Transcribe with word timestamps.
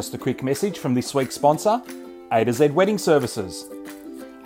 Just 0.00 0.14
a 0.14 0.18
quick 0.18 0.42
message 0.42 0.78
from 0.78 0.94
this 0.94 1.14
week's 1.14 1.34
sponsor, 1.34 1.82
A 2.32 2.42
to 2.42 2.54
Z 2.54 2.68
Wedding 2.68 2.96
Services. 2.96 3.68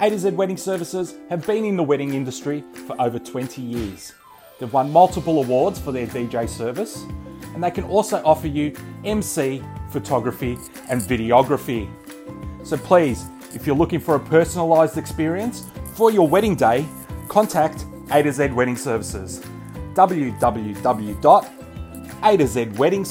A 0.01 0.11
to 0.11 0.19
Z 0.19 0.31
Wedding 0.31 0.57
Services 0.57 1.15
have 1.31 1.47
been 1.47 1.65
in 1.65 1.77
the 1.77 1.83
wedding 1.85 2.13
industry 2.13 2.65
for 2.89 3.01
over 3.01 3.21
20 3.21 3.63
years. 3.63 4.15
They've 4.59 4.73
won 4.73 4.91
multiple 4.91 5.41
awards 5.41 5.79
for 5.79 5.93
their 5.93 6.09
DJ 6.09 6.49
service, 6.49 7.05
and 7.55 7.63
they 7.63 7.71
can 7.71 7.85
also 7.85 8.21
offer 8.25 8.49
you 8.49 8.75
MC, 9.05 9.63
photography, 9.91 10.59
and 10.91 11.01
videography. 11.01 11.89
So 12.65 12.77
please, 12.77 13.25
if 13.55 13.65
you're 13.65 13.77
looking 13.77 14.01
for 14.01 14.17
a 14.17 14.21
personalised 14.21 14.97
experience 14.97 15.71
for 15.95 16.11
your 16.11 16.27
wedding 16.27 16.57
day, 16.57 16.85
contact 17.29 17.87
A 18.11 18.25
to 18.25 18.33
Z 18.33 18.49
Wedding 18.49 18.75
Services. 18.77 19.41
www.a 19.95 21.47
to 22.37 22.47
Z 22.49 22.65
Wedding 22.71 23.05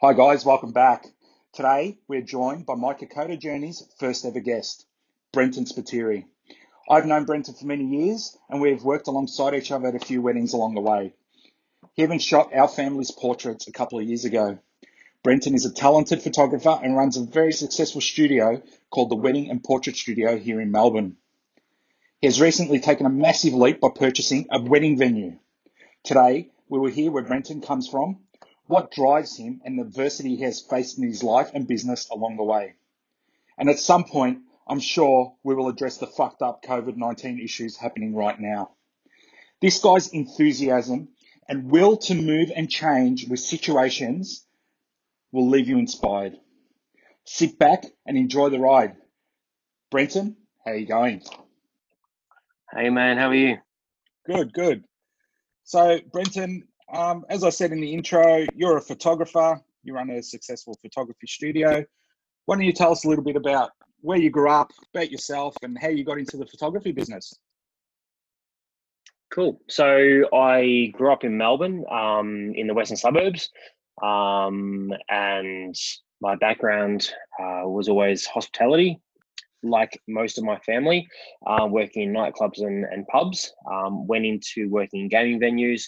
Hi 0.00 0.14
guys, 0.14 0.46
welcome 0.46 0.72
back. 0.72 1.04
Today 1.52 1.98
we're 2.08 2.22
joined 2.22 2.64
by 2.64 2.76
My 2.76 2.94
Kokoda 2.94 3.38
Journey's 3.38 3.82
first 4.00 4.24
ever 4.24 4.40
guest, 4.40 4.86
Brenton 5.30 5.66
Spiteri. 5.66 6.24
I've 6.88 7.04
known 7.04 7.26
Brenton 7.26 7.52
for 7.52 7.66
many 7.66 7.84
years 7.84 8.38
and 8.48 8.62
we've 8.62 8.82
worked 8.82 9.06
alongside 9.06 9.52
each 9.52 9.70
other 9.70 9.88
at 9.88 9.96
a 9.96 9.98
few 9.98 10.22
weddings 10.22 10.54
along 10.54 10.76
the 10.76 10.80
way. 10.80 11.12
He 11.92 12.04
even 12.04 12.18
shot 12.20 12.54
our 12.54 12.68
family's 12.68 13.10
portraits 13.10 13.68
a 13.68 13.72
couple 13.72 13.98
of 13.98 14.06
years 14.06 14.24
ago. 14.24 14.58
Brenton 15.22 15.54
is 15.54 15.66
a 15.66 15.74
talented 15.74 16.22
photographer 16.22 16.80
and 16.82 16.96
runs 16.96 17.18
a 17.18 17.22
very 17.22 17.52
successful 17.52 18.00
studio 18.00 18.62
called 18.88 19.10
the 19.10 19.16
Wedding 19.16 19.50
and 19.50 19.62
Portrait 19.62 19.94
Studio 19.94 20.38
here 20.38 20.58
in 20.58 20.70
Melbourne. 20.70 21.18
He 22.22 22.28
has 22.28 22.40
recently 22.40 22.80
taken 22.80 23.04
a 23.04 23.10
massive 23.10 23.52
leap 23.52 23.78
by 23.78 23.90
purchasing 23.94 24.46
a 24.50 24.62
wedding 24.62 24.96
venue. 24.96 25.38
Today, 26.02 26.48
we 26.68 26.78
will 26.78 26.90
hear 26.90 27.10
where 27.10 27.22
Brenton 27.22 27.60
comes 27.60 27.88
from, 27.88 28.20
what 28.66 28.90
drives 28.90 29.36
him, 29.36 29.60
and 29.64 29.78
the 29.78 29.82
adversity 29.82 30.36
he 30.36 30.42
has 30.42 30.60
faced 30.60 30.98
in 30.98 31.04
his 31.04 31.22
life 31.22 31.50
and 31.54 31.66
business 31.66 32.08
along 32.10 32.36
the 32.36 32.44
way. 32.44 32.74
And 33.56 33.68
at 33.68 33.78
some 33.78 34.04
point, 34.04 34.40
I'm 34.66 34.80
sure 34.80 35.34
we 35.42 35.54
will 35.54 35.68
address 35.68 35.96
the 35.96 36.06
fucked 36.06 36.42
up 36.42 36.62
COVID 36.62 36.96
19 36.96 37.40
issues 37.40 37.76
happening 37.76 38.14
right 38.14 38.38
now. 38.38 38.72
This 39.60 39.80
guy's 39.80 40.08
enthusiasm 40.08 41.08
and 41.48 41.70
will 41.70 41.96
to 41.96 42.14
move 42.14 42.52
and 42.54 42.70
change 42.70 43.26
with 43.26 43.40
situations 43.40 44.44
will 45.32 45.48
leave 45.48 45.68
you 45.68 45.78
inspired. 45.78 46.36
Sit 47.24 47.58
back 47.58 47.84
and 48.06 48.16
enjoy 48.16 48.50
the 48.50 48.58
ride. 48.58 48.96
Brenton, 49.90 50.36
how 50.64 50.72
are 50.72 50.76
you 50.76 50.86
going? 50.86 51.22
Hey 52.72 52.90
man, 52.90 53.16
how 53.16 53.28
are 53.28 53.34
you? 53.34 53.56
Good, 54.26 54.52
good. 54.52 54.84
So, 55.68 56.00
Brenton, 56.12 56.62
um, 56.94 57.26
as 57.28 57.44
I 57.44 57.50
said 57.50 57.72
in 57.72 57.80
the 57.82 57.92
intro, 57.92 58.46
you're 58.54 58.78
a 58.78 58.80
photographer. 58.80 59.60
You 59.82 59.92
run 59.92 60.08
a 60.08 60.22
successful 60.22 60.74
photography 60.80 61.26
studio. 61.26 61.84
Why 62.46 62.54
don't 62.54 62.64
you 62.64 62.72
tell 62.72 62.90
us 62.90 63.04
a 63.04 63.08
little 63.10 63.22
bit 63.22 63.36
about 63.36 63.72
where 64.00 64.16
you 64.16 64.30
grew 64.30 64.48
up, 64.48 64.70
about 64.94 65.10
yourself, 65.10 65.54
and 65.60 65.76
how 65.78 65.88
you 65.88 66.06
got 66.06 66.16
into 66.16 66.38
the 66.38 66.46
photography 66.46 66.92
business? 66.92 67.34
Cool. 69.30 69.60
So 69.68 70.24
I 70.34 70.90
grew 70.94 71.12
up 71.12 71.24
in 71.24 71.36
Melbourne, 71.36 71.84
um, 71.90 72.54
in 72.54 72.66
the 72.66 72.72
western 72.72 72.96
suburbs, 72.96 73.50
um, 74.02 74.90
and 75.10 75.74
my 76.22 76.34
background 76.36 77.12
uh, 77.38 77.68
was 77.68 77.90
always 77.90 78.24
hospitality. 78.24 79.02
Like 79.62 80.00
most 80.06 80.38
of 80.38 80.44
my 80.44 80.58
family, 80.60 81.08
uh, 81.46 81.66
working 81.68 82.02
in 82.02 82.12
nightclubs 82.12 82.58
and, 82.58 82.84
and 82.84 83.06
pubs, 83.08 83.52
um, 83.70 84.06
went 84.06 84.24
into 84.24 84.68
working 84.68 85.02
in 85.02 85.08
gaming 85.08 85.40
venues, 85.40 85.82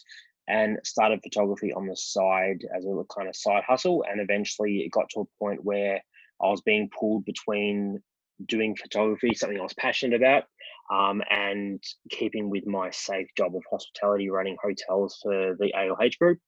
and 0.48 0.78
started 0.84 1.20
photography 1.22 1.72
on 1.72 1.86
the 1.86 1.96
side 1.96 2.58
as 2.76 2.84
a 2.84 3.04
kind 3.14 3.28
of 3.28 3.36
side 3.36 3.62
hustle. 3.66 4.04
And 4.10 4.20
eventually, 4.20 4.78
it 4.78 4.90
got 4.90 5.08
to 5.10 5.20
a 5.20 5.38
point 5.38 5.64
where 5.64 6.00
I 6.42 6.46
was 6.48 6.60
being 6.62 6.90
pulled 6.98 7.24
between 7.24 8.02
doing 8.46 8.74
photography, 8.74 9.34
something 9.34 9.58
I 9.58 9.62
was 9.62 9.74
passionate 9.74 10.16
about, 10.16 10.44
um, 10.90 11.22
and 11.30 11.82
keeping 12.10 12.50
with 12.50 12.66
my 12.66 12.90
safe 12.90 13.28
job 13.36 13.54
of 13.54 13.62
hospitality, 13.70 14.30
running 14.30 14.56
hotels 14.62 15.18
for 15.22 15.56
the 15.58 15.72
ALH 15.76 16.18
group. 16.18 16.38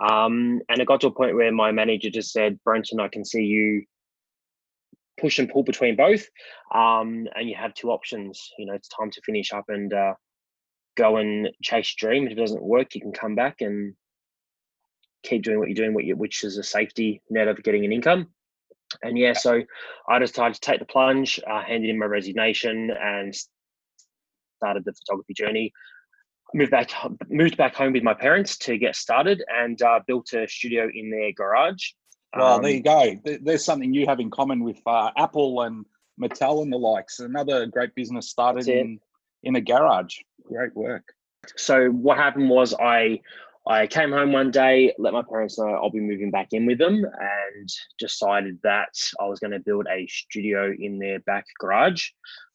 Um, 0.00 0.60
and 0.68 0.80
it 0.80 0.86
got 0.86 1.00
to 1.02 1.08
a 1.08 1.14
point 1.14 1.34
where 1.34 1.52
my 1.52 1.72
manager 1.72 2.10
just 2.10 2.32
said, 2.32 2.58
Brenton, 2.64 3.00
I 3.00 3.08
can 3.08 3.24
see 3.24 3.42
you 3.42 3.84
push 5.20 5.38
and 5.38 5.48
pull 5.48 5.62
between 5.62 5.96
both. 5.96 6.26
Um, 6.74 7.26
and 7.34 7.48
you 7.48 7.54
have 7.56 7.74
two 7.74 7.90
options. 7.90 8.50
You 8.58 8.66
know, 8.66 8.74
it's 8.74 8.88
time 8.88 9.10
to 9.10 9.20
finish 9.22 9.52
up 9.52 9.64
and 9.68 9.92
uh, 9.92 10.14
go 10.96 11.16
and 11.16 11.50
chase 11.62 11.94
dream. 11.94 12.26
If 12.26 12.32
it 12.32 12.36
doesn't 12.36 12.62
work, 12.62 12.94
you 12.94 13.00
can 13.00 13.12
come 13.12 13.34
back 13.34 13.60
and 13.60 13.94
keep 15.22 15.42
doing 15.42 15.58
what 15.58 15.68
you're 15.68 15.74
doing, 15.74 15.94
what 15.94 16.04
you, 16.04 16.16
which 16.16 16.44
is 16.44 16.56
a 16.56 16.62
safety 16.62 17.22
net 17.30 17.48
of 17.48 17.62
getting 17.62 17.84
an 17.84 17.92
income. 17.92 18.28
And 19.02 19.16
yeah, 19.16 19.34
so 19.34 19.62
I 20.08 20.18
decided 20.18 20.54
to 20.54 20.60
take 20.60 20.80
the 20.80 20.86
plunge, 20.86 21.38
uh, 21.48 21.62
handed 21.62 21.90
in 21.90 21.98
my 21.98 22.06
resignation, 22.06 22.90
and 22.90 23.34
started 24.56 24.84
the 24.84 24.92
photography 24.92 25.34
journey. 25.34 25.72
Moved 26.52 26.72
back, 26.72 26.90
moved 27.28 27.56
back 27.56 27.76
home 27.76 27.92
with 27.92 28.02
my 28.02 28.14
parents 28.14 28.58
to 28.58 28.76
get 28.76 28.96
started, 28.96 29.44
and 29.48 29.80
uh, 29.80 30.00
built 30.06 30.32
a 30.32 30.48
studio 30.48 30.88
in 30.92 31.10
their 31.10 31.32
garage. 31.32 31.92
Well, 32.36 32.56
um, 32.56 32.62
there 32.62 32.72
you 32.72 32.82
go. 32.82 33.16
There's 33.40 33.64
something 33.64 33.92
you 33.92 34.06
have 34.06 34.20
in 34.20 34.30
common 34.30 34.62
with 34.62 34.80
uh, 34.86 35.10
Apple 35.16 35.62
and 35.62 35.84
Mattel 36.20 36.62
and 36.62 36.72
the 36.72 36.76
likes. 36.76 37.18
Another 37.18 37.66
great 37.66 37.94
business 37.94 38.28
started 38.28 38.68
in 38.68 39.00
in 39.42 39.56
a 39.56 39.60
garage. 39.60 40.18
Great 40.46 40.74
work. 40.76 41.12
So 41.56 41.88
what 41.88 42.18
happened 42.18 42.50
was 42.50 42.74
I 42.74 43.20
I 43.66 43.86
came 43.86 44.10
home 44.10 44.32
one 44.32 44.50
day, 44.50 44.94
let 44.98 45.12
my 45.12 45.22
parents 45.22 45.58
know 45.58 45.68
I'll 45.68 45.90
be 45.90 46.00
moving 46.00 46.30
back 46.30 46.48
in 46.52 46.66
with 46.66 46.78
them, 46.78 47.04
and 47.04 47.68
decided 47.98 48.58
that 48.62 48.94
I 49.20 49.26
was 49.26 49.40
going 49.40 49.52
to 49.52 49.60
build 49.60 49.86
a 49.90 50.06
studio 50.06 50.72
in 50.78 50.98
their 50.98 51.20
back 51.20 51.44
garage. 51.58 52.08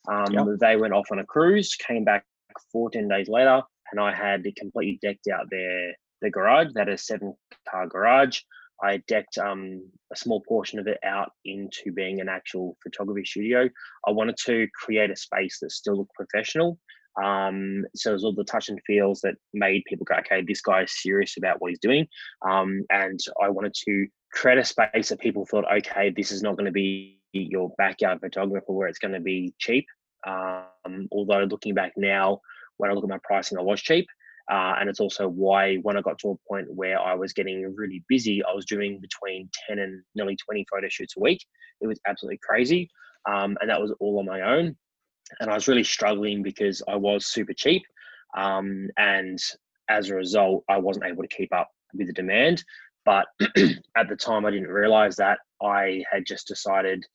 Um, 0.08 0.32
yep. 0.32 0.46
They 0.60 0.78
went 0.78 0.94
off 0.94 1.08
on 1.12 1.20
a 1.20 1.26
cruise, 1.26 1.76
came 1.76 2.04
back 2.04 2.26
14 2.72 3.08
days 3.08 3.28
later, 3.28 3.62
and 3.92 4.00
I 4.00 4.14
had 4.14 4.44
completely 4.58 5.00
decked 5.02 5.28
out 5.28 5.50
their 5.50 5.94
the 6.22 6.30
garage. 6.30 6.70
That 6.74 6.90
is 6.90 7.06
seven 7.06 7.36
car 7.70 7.88
garage. 7.88 8.42
I 8.84 8.98
decked 9.08 9.38
um, 9.38 9.90
a 10.12 10.16
small 10.16 10.42
portion 10.48 10.80
of 10.80 10.88
it 10.88 11.00
out 11.04 11.32
into 11.46 11.92
being 11.94 12.20
an 12.20 12.30
actual 12.30 12.78
photography 12.84 13.26
studio. 13.26 13.70
I 14.08 14.12
wanted 14.12 14.38
to 14.46 14.68
create 14.74 15.12
a 15.12 15.16
space 15.16 15.60
that 15.62 15.72
still 15.72 15.98
looked 15.98 16.14
professional, 16.14 16.78
um, 17.22 17.86
so 17.96 18.10
there's 18.10 18.24
all 18.24 18.34
the 18.34 18.44
touch 18.44 18.70
and 18.70 18.80
feels 18.86 19.22
that 19.22 19.36
made 19.54 19.84
people 19.86 20.06
go, 20.06 20.16
okay, 20.16 20.44
this 20.46 20.62
guy 20.62 20.84
is 20.84 21.02
serious 21.02 21.38
about 21.38 21.62
what 21.62 21.70
he's 21.70 21.80
doing. 21.80 22.08
Um, 22.48 22.86
and 22.90 23.20
I 23.42 23.50
wanted 23.50 23.74
to 23.86 24.08
create 24.34 24.58
a 24.58 24.66
space 24.66 25.10
that 25.10 25.20
people 25.20 25.46
thought, 25.46 25.66
okay, 25.78 26.14
this 26.16 26.32
is 26.32 26.42
not 26.42 26.58
going 26.58 26.66
to 26.66 26.72
be 26.72 27.20
your 27.32 27.72
backyard 27.78 28.20
photographer 28.20 28.74
where 28.74 28.88
it's 28.88 29.00
going 29.00 29.14
to 29.14 29.22
be 29.22 29.54
cheap. 29.60 29.86
Um, 30.28 31.08
although 31.12 31.44
looking 31.44 31.74
back 31.74 31.94
now, 31.96 32.40
when 32.78 32.90
I 32.90 32.94
look 32.94 33.04
at 33.04 33.10
my 33.10 33.20
pricing, 33.24 33.58
I 33.58 33.62
was 33.62 33.82
cheap. 33.82 34.08
Uh, 34.52 34.76
and 34.80 34.90
it's 34.90 35.00
also 35.00 35.28
why 35.28 35.78
when 35.78 35.98
I 35.98 36.02
got 36.02 36.20
to 36.20 36.32
a 36.32 36.48
point 36.48 36.68
where 36.70 37.00
I 37.00 37.16
was 37.16 37.34
getting 37.34 37.74
really 37.76 38.04
busy, 38.08 38.44
I 38.44 38.54
was 38.54 38.66
doing 38.66 39.00
between 39.02 39.50
10 39.68 39.80
and 39.80 40.04
nearly 40.14 40.36
20 40.36 40.66
photo 40.72 40.88
shoots 40.90 41.16
a 41.18 41.20
week. 41.20 41.44
It 41.82 41.88
was 41.88 42.00
absolutely 42.08 42.40
crazy. 42.48 42.90
Um, 43.28 43.58
and 43.60 43.70
that 43.70 43.82
was 43.82 43.92
all 44.00 44.20
on 44.20 44.26
my 44.26 44.42
own 44.42 44.76
and 45.40 45.50
I 45.50 45.54
was 45.54 45.68
really 45.68 45.84
struggling 45.84 46.44
because 46.44 46.82
I 46.88 46.96
was 46.96 47.28
super 47.28 47.54
cheap, 47.54 47.84
um, 48.38 48.90
and 48.98 49.40
as 49.90 50.10
a 50.10 50.16
result, 50.16 50.64
I 50.70 50.78
wasn't 50.78 51.06
able 51.06 51.24
to 51.24 51.36
keep 51.36 51.54
up 51.54 51.70
with 51.94 52.08
the 52.08 52.14
demand. 52.14 52.64
But 53.06 53.28
at 53.96 54.10
the 54.10 54.16
time, 54.16 54.46
I 54.46 54.52
didn't 54.52 54.70
realize 54.70 55.16
that 55.18 55.40
I 55.62 56.04
had 56.12 56.26
just 56.26 56.48
decided 56.48 57.06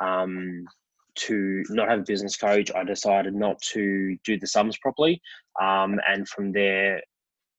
um, 0.00 0.64
to 1.16 1.64
not 1.70 1.88
have 1.88 2.00
a 2.00 2.04
business 2.04 2.36
coach. 2.36 2.70
I 2.74 2.84
decided 2.84 3.34
not 3.34 3.60
to 3.72 4.16
do 4.24 4.38
the 4.38 4.46
sums 4.46 4.76
properly, 4.78 5.20
um, 5.60 6.00
and 6.08 6.28
from 6.28 6.52
there, 6.52 7.02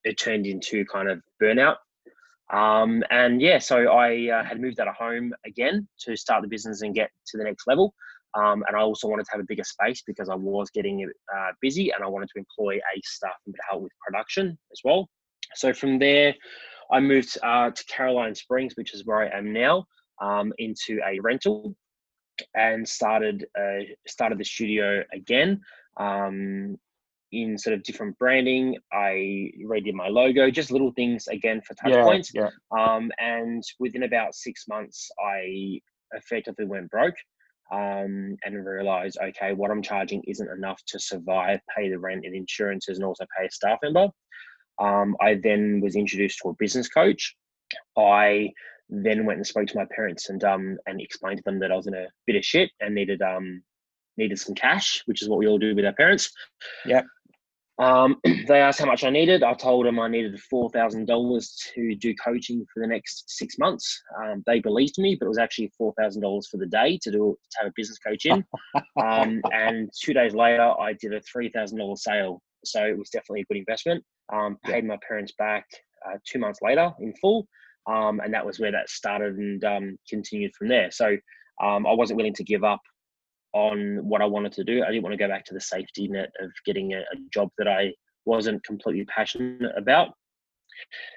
it 0.04 0.18
turned 0.18 0.46
into 0.46 0.86
kind 0.86 1.10
of 1.10 1.22
burnout. 1.42 1.78
Um, 2.52 3.04
and 3.10 3.42
yeah, 3.42 3.58
so 3.58 3.92
I 3.92 4.30
uh, 4.30 4.44
had 4.44 4.62
moved 4.62 4.80
out 4.80 4.88
of 4.88 4.96
home 4.96 5.34
again 5.46 5.88
to 6.06 6.16
start 6.16 6.42
the 6.42 6.48
business 6.48 6.82
and 6.82 6.96
get 6.96 7.12
to 7.28 7.38
the 7.38 7.44
next 7.44 7.68
level. 7.68 7.94
Um, 8.36 8.64
and 8.68 8.78
I 8.78 8.82
also 8.82 9.08
wanted 9.08 9.26
to 9.26 9.32
have 9.32 9.42
a 9.42 9.46
bigger 9.46 9.64
space 9.64 10.04
because 10.06 10.30
I 10.30 10.36
was 10.36 10.70
getting 10.70 11.10
uh, 11.36 11.52
busy 11.62 11.92
and 11.92 12.04
I 12.04 12.08
wanted 12.08 12.30
to 12.30 12.40
employ 12.40 12.76
a 12.76 13.02
staff 13.04 13.32
to 13.46 13.54
help 13.70 13.84
with 13.84 13.92
production 14.00 14.58
as 14.72 14.82
well. 14.84 15.10
So 15.56 15.74
from 15.74 15.98
there, 15.98 16.36
I 16.92 17.00
moved 17.00 17.38
uh, 17.44 17.72
to 17.72 17.84
Caroline 17.86 18.36
Springs, 18.36 18.74
which 18.76 18.94
is 18.94 19.06
where 19.06 19.20
I 19.20 19.38
am 19.38 19.52
now, 19.52 19.86
um, 20.22 20.54
into 20.58 21.00
a 21.06 21.20
rental 21.20 21.76
and 22.56 22.88
started 22.88 23.46
uh, 23.60 23.84
started 24.08 24.38
the 24.38 24.46
studio 24.46 25.04
again 25.14 25.62
um, 26.00 26.78
in 27.32 27.58
sort 27.58 27.74
of 27.74 27.84
different 27.84 28.18
branding. 28.18 28.78
I 28.92 29.52
redid 29.66 29.94
my 29.94 30.08
logo, 30.08 30.50
just 30.50 30.72
little 30.72 30.92
things 30.92 31.28
again 31.28 31.62
for 31.62 31.74
touch 31.76 31.92
yeah, 31.92 32.04
points. 32.04 32.32
Yeah. 32.34 32.50
Um, 32.78 33.12
and 33.20 33.64
within 33.80 34.04
about 34.04 34.36
six 34.36 34.66
months, 34.68 35.10
I 35.24 35.82
effectively 36.14 36.66
went 36.66 36.90
broke 36.90 37.16
um, 37.72 38.38
and 38.46 38.66
realized, 38.66 39.18
okay, 39.22 39.54
what 39.54 39.72
I'm 39.72 39.82
charging 39.82 40.24
isn't 40.28 40.50
enough 40.50 40.82
to 40.88 41.00
survive, 41.00 41.60
pay 41.76 41.90
the 41.90 42.00
rent 42.00 42.26
and 42.26 42.36
insurances, 42.36 42.98
and 42.98 43.06
also 43.06 43.26
pay 43.38 43.46
a 43.46 43.52
staff 43.52 43.80
member. 43.84 44.08
Um, 44.80 45.16
I 45.22 45.36
then 45.36 45.82
was 45.82 45.96
introduced 45.96 46.40
to 46.44 46.50
a 46.50 46.56
business 46.58 46.88
coach. 46.88 47.36
I 47.98 48.52
then 48.90 49.26
went 49.26 49.38
and 49.38 49.48
spoke 49.48 49.68
to 49.68 49.78
my 49.78 49.86
parents 49.96 50.30
and 50.30 50.44
um 50.44 50.78
and 50.86 51.02
explained 51.02 51.38
to 51.38 51.44
them 51.44 51.60
that 51.60 51.72
I 51.72 51.76
was 51.76 51.88
in 51.88 51.94
a 51.94 52.08
bit 52.26 52.36
of 52.36 52.46
shit 52.46 52.72
and 52.80 52.96
needed 52.96 53.22
um 53.22 53.62
needed 54.18 54.40
some 54.40 54.56
cash, 54.56 55.04
which 55.06 55.22
is 55.22 55.30
what 55.30 55.40
we 55.40 55.48
all 55.48 55.60
do 55.60 55.76
with 55.76 55.86
our 55.86 55.94
parents. 55.94 56.32
Yeah. 56.86 57.04
Um, 57.80 58.18
they 58.48 58.60
asked 58.60 58.80
how 58.80 58.88
much 58.88 59.04
I 59.04 59.10
needed. 59.10 59.44
I 59.44 59.54
told 59.54 59.86
them 59.86 60.00
I 60.00 60.08
needed 60.08 60.40
four 60.42 60.70
thousand 60.70 61.06
dollars 61.06 61.56
to 61.76 61.96
do 61.96 62.14
coaching 62.16 62.66
for 62.74 62.80
the 62.82 62.88
next 62.88 63.26
six 63.28 63.58
months. 63.58 64.02
Um, 64.22 64.44
they 64.46 64.60
believed 64.60 64.98
me, 64.98 65.16
but 65.16 65.26
it 65.26 65.30
was 65.30 65.38
actually 65.38 65.72
four 65.78 65.94
thousand 66.00 66.22
dollars 66.22 66.48
for 66.48 66.58
the 66.58 66.66
day 66.66 66.98
to 67.04 67.12
do 67.12 67.38
to 67.52 67.58
have 67.60 67.68
a 67.68 67.74
business 67.76 68.00
coach 68.00 68.26
in. 68.26 68.44
um, 69.02 69.42
and 69.54 69.90
two 70.00 70.14
days 70.14 70.34
later, 70.34 70.74
I 70.80 70.94
did 70.94 71.14
a 71.14 71.22
three 71.22 71.50
thousand 71.50 71.78
dollars 71.78 72.04
sale. 72.04 72.42
So 72.66 72.84
it 72.84 72.98
was 72.98 73.10
definitely 73.10 73.42
a 73.42 73.46
good 73.46 73.58
investment. 73.58 74.04
Um, 74.34 74.58
paid 74.66 74.84
my 74.84 74.98
parents 75.08 75.34
back 75.38 75.66
uh, 76.06 76.18
two 76.26 76.40
months 76.40 76.60
later 76.62 76.92
in 77.00 77.14
full, 77.22 77.48
um, 77.88 78.20
and 78.20 78.34
that 78.34 78.46
was 78.46 78.60
where 78.60 78.72
that 78.72 78.90
started 78.90 79.38
and 79.38 79.64
um, 79.64 79.98
continued 80.10 80.54
from 80.56 80.68
there. 80.68 80.92
So 80.92 81.18
um, 81.64 81.88
I 81.88 81.94
wasn't 81.94 82.18
willing 82.18 82.34
to 82.36 82.44
give 82.44 82.64
up 82.64 82.82
on 83.54 84.00
what 84.04 84.22
I 84.22 84.26
wanted 84.26 84.52
to 84.54 84.64
do. 84.64 84.84
I 84.84 84.92
didn't 84.92 85.04
want 85.04 85.14
to 85.14 85.18
go 85.18 85.28
back 85.28 85.46
to 85.46 85.54
the 85.54 85.62
safety 85.62 86.08
net 86.08 86.30
of 86.42 86.52
getting 86.66 86.94
a, 86.94 87.00
a 87.00 87.18
job 87.34 87.50
that 87.58 87.68
I 87.68 87.94
wasn't 88.26 88.64
completely 88.64 89.06
passionate 89.06 89.72
about. 89.76 90.10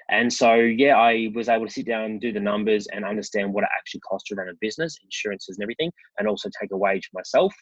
And 0.09 0.31
so, 0.31 0.55
yeah, 0.55 0.95
I 0.95 1.29
was 1.35 1.49
able 1.49 1.67
to 1.67 1.71
sit 1.71 1.85
down 1.85 2.05
and 2.05 2.21
do 2.21 2.31
the 2.31 2.39
numbers 2.39 2.87
and 2.91 3.05
understand 3.05 3.53
what 3.53 3.63
it 3.63 3.69
actually 3.77 4.01
costs 4.01 4.29
to 4.29 4.35
run 4.35 4.49
a 4.49 4.53
business, 4.59 4.97
insurances 5.03 5.57
and 5.57 5.63
everything, 5.63 5.91
and 6.17 6.27
also 6.27 6.49
take 6.59 6.71
a 6.71 6.77
wage 6.77 7.09
myself. 7.13 7.53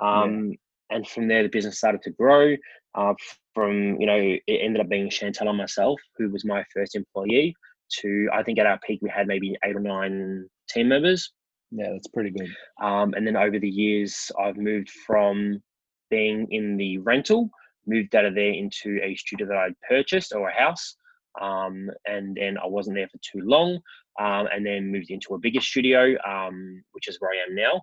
Um, 0.00 0.50
yeah. 0.50 0.96
And 0.96 1.08
from 1.08 1.28
there, 1.28 1.42
the 1.42 1.48
business 1.48 1.78
started 1.78 2.02
to 2.02 2.10
grow. 2.10 2.56
Uh, 2.94 3.14
from 3.54 3.98
you 4.00 4.06
know, 4.06 4.18
it 4.18 4.42
ended 4.46 4.80
up 4.80 4.88
being 4.88 5.08
Chantel 5.08 5.48
and 5.48 5.58
myself, 5.58 6.00
who 6.16 6.30
was 6.30 6.44
my 6.44 6.64
first 6.74 6.94
employee. 6.94 7.54
To 8.00 8.28
I 8.32 8.42
think 8.42 8.58
at 8.58 8.66
our 8.66 8.78
peak 8.86 9.00
we 9.02 9.10
had 9.10 9.26
maybe 9.26 9.56
eight 9.64 9.76
or 9.76 9.80
nine 9.80 10.48
team 10.68 10.88
members. 10.88 11.32
Yeah, 11.70 11.90
that's 11.92 12.08
pretty 12.08 12.30
good. 12.30 12.50
Um, 12.82 13.14
and 13.14 13.26
then 13.26 13.36
over 13.36 13.58
the 13.58 13.68
years, 13.68 14.30
I've 14.38 14.56
moved 14.56 14.90
from 15.06 15.62
being 16.10 16.46
in 16.50 16.76
the 16.76 16.98
rental, 16.98 17.48
moved 17.86 18.14
out 18.14 18.26
of 18.26 18.34
there 18.34 18.52
into 18.52 18.98
a 19.02 19.14
studio 19.16 19.46
that 19.48 19.56
I'd 19.56 19.80
purchased 19.88 20.34
or 20.34 20.48
a 20.48 20.60
house. 20.60 20.96
Um, 21.40 21.88
and 22.04 22.36
then 22.36 22.58
I 22.62 22.66
wasn't 22.66 22.96
there 22.96 23.08
for 23.08 23.18
too 23.18 23.44
long. 23.46 23.80
Um, 24.20 24.46
and 24.52 24.66
then 24.66 24.92
moved 24.92 25.10
into 25.10 25.34
a 25.34 25.38
bigger 25.38 25.62
studio, 25.62 26.14
um, 26.28 26.82
which 26.92 27.08
is 27.08 27.16
where 27.18 27.30
I 27.30 27.48
am 27.48 27.54
now. 27.54 27.80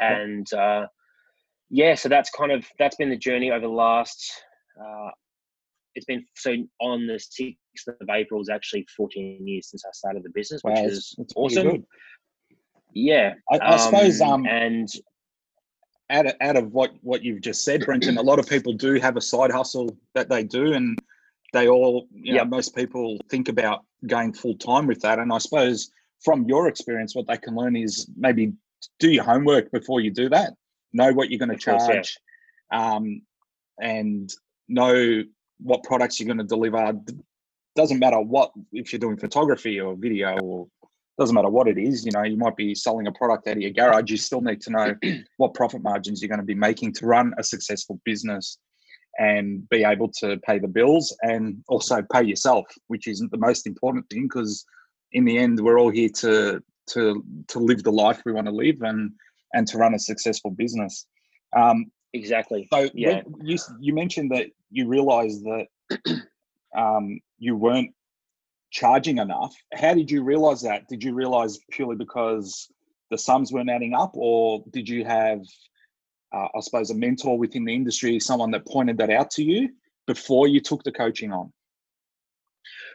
And 0.00 0.52
uh, 0.52 0.86
yeah, 1.70 1.94
so 1.94 2.08
that's 2.08 2.30
kind 2.30 2.50
of 2.50 2.66
that's 2.78 2.96
been 2.96 3.10
the 3.10 3.16
journey 3.16 3.52
over 3.52 3.66
the 3.66 3.68
last. 3.72 4.20
Uh, 4.76 5.10
it's 5.94 6.06
been 6.06 6.24
so 6.34 6.56
on 6.80 7.06
the 7.06 7.18
of 7.88 8.08
April 8.10 8.40
is 8.40 8.48
actually 8.48 8.86
14 8.96 9.46
years 9.46 9.70
since 9.70 9.84
I 9.84 9.90
started 9.92 10.22
the 10.22 10.30
business, 10.30 10.62
which 10.62 10.78
is 10.78 11.16
awesome. 11.36 11.86
Yeah, 12.92 13.34
I, 13.50 13.58
I 13.58 13.72
um, 13.74 13.78
suppose. 13.78 14.20
Um, 14.20 14.46
and 14.46 14.88
out 16.10 16.26
of, 16.26 16.34
out 16.40 16.56
of 16.56 16.72
what 16.72 16.92
what 17.02 17.22
you've 17.22 17.40
just 17.40 17.64
said, 17.64 17.84
Brenton, 17.84 18.18
a 18.18 18.22
lot 18.22 18.38
of 18.38 18.48
people 18.48 18.72
do 18.72 18.94
have 18.94 19.16
a 19.16 19.20
side 19.20 19.52
hustle 19.52 19.96
that 20.14 20.28
they 20.28 20.42
do, 20.42 20.72
and 20.72 20.98
they 21.52 21.68
all, 21.68 22.06
you 22.12 22.34
know, 22.34 22.40
yep. 22.40 22.48
most 22.48 22.74
people 22.74 23.18
think 23.30 23.48
about 23.48 23.84
going 24.06 24.32
full 24.32 24.56
time 24.56 24.86
with 24.86 25.00
that. 25.02 25.18
And 25.18 25.32
I 25.32 25.38
suppose 25.38 25.90
from 26.24 26.44
your 26.44 26.68
experience, 26.68 27.14
what 27.14 27.26
they 27.26 27.36
can 27.36 27.54
learn 27.54 27.76
is 27.76 28.08
maybe 28.16 28.52
do 28.98 29.10
your 29.10 29.24
homework 29.24 29.70
before 29.70 30.00
you 30.00 30.10
do 30.10 30.28
that. 30.28 30.52
Know 30.92 31.12
what 31.12 31.30
you're 31.30 31.38
going 31.38 31.56
to 31.56 31.56
charge, 31.56 32.18
yeah. 32.72 32.94
um, 32.94 33.22
and 33.80 34.32
know 34.68 35.22
what 35.60 35.84
products 35.84 36.18
you're 36.18 36.26
going 36.26 36.38
to 36.38 36.44
deliver. 36.44 36.92
Doesn't 37.76 37.98
matter 37.98 38.20
what 38.20 38.50
if 38.72 38.92
you're 38.92 39.00
doing 39.00 39.16
photography 39.16 39.80
or 39.80 39.94
video 39.96 40.36
or 40.38 40.66
doesn't 41.18 41.34
matter 41.34 41.50
what 41.50 41.68
it 41.68 41.78
is. 41.78 42.04
You 42.04 42.12
know, 42.12 42.22
you 42.22 42.36
might 42.36 42.56
be 42.56 42.74
selling 42.74 43.06
a 43.06 43.12
product 43.12 43.46
out 43.46 43.56
of 43.56 43.62
your 43.62 43.70
garage. 43.70 44.10
You 44.10 44.16
still 44.16 44.40
need 44.40 44.60
to 44.62 44.70
know 44.70 44.94
what 45.36 45.54
profit 45.54 45.82
margins 45.82 46.20
you're 46.20 46.28
going 46.28 46.40
to 46.40 46.44
be 46.44 46.54
making 46.54 46.94
to 46.94 47.06
run 47.06 47.34
a 47.38 47.44
successful 47.44 48.00
business 48.04 48.58
and 49.18 49.68
be 49.68 49.84
able 49.84 50.08
to 50.20 50.38
pay 50.46 50.58
the 50.58 50.68
bills 50.68 51.14
and 51.22 51.62
also 51.68 52.02
pay 52.12 52.24
yourself, 52.24 52.64
which 52.86 53.06
isn't 53.06 53.30
the 53.30 53.38
most 53.38 53.66
important 53.66 54.08
thing 54.08 54.22
because 54.22 54.64
in 55.12 55.24
the 55.24 55.36
end 55.36 55.60
we're 55.60 55.78
all 55.78 55.90
here 55.90 56.08
to 56.08 56.62
to 56.88 57.24
to 57.48 57.58
live 57.58 57.82
the 57.82 57.92
life 57.92 58.22
we 58.24 58.32
want 58.32 58.46
to 58.46 58.52
live 58.52 58.80
and 58.82 59.12
and 59.52 59.66
to 59.66 59.78
run 59.78 59.94
a 59.94 59.98
successful 59.98 60.50
business. 60.50 61.06
Um, 61.56 61.90
exactly. 62.14 62.68
So 62.72 62.88
yeah, 62.94 63.22
you 63.42 63.58
you 63.78 63.94
mentioned 63.94 64.30
that 64.30 64.46
you 64.70 64.88
realised 64.88 65.44
that 65.44 65.66
um, 66.76 67.20
you 67.40 67.56
weren't 67.56 67.90
charging 68.70 69.18
enough. 69.18 69.56
How 69.74 69.94
did 69.94 70.10
you 70.10 70.22
realize 70.22 70.62
that? 70.62 70.86
Did 70.88 71.02
you 71.02 71.12
realize 71.14 71.58
purely 71.72 71.96
because 71.96 72.70
the 73.10 73.18
sums 73.18 73.52
weren't 73.52 73.70
adding 73.70 73.94
up, 73.94 74.12
or 74.14 74.62
did 74.70 74.88
you 74.88 75.04
have, 75.04 75.40
uh, 76.32 76.46
I 76.54 76.60
suppose, 76.60 76.90
a 76.90 76.94
mentor 76.94 77.36
within 77.36 77.64
the 77.64 77.74
industry, 77.74 78.20
someone 78.20 78.52
that 78.52 78.66
pointed 78.66 78.98
that 78.98 79.10
out 79.10 79.32
to 79.32 79.42
you 79.42 79.70
before 80.06 80.46
you 80.46 80.60
took 80.60 80.84
the 80.84 80.92
coaching 80.92 81.32
on? 81.32 81.52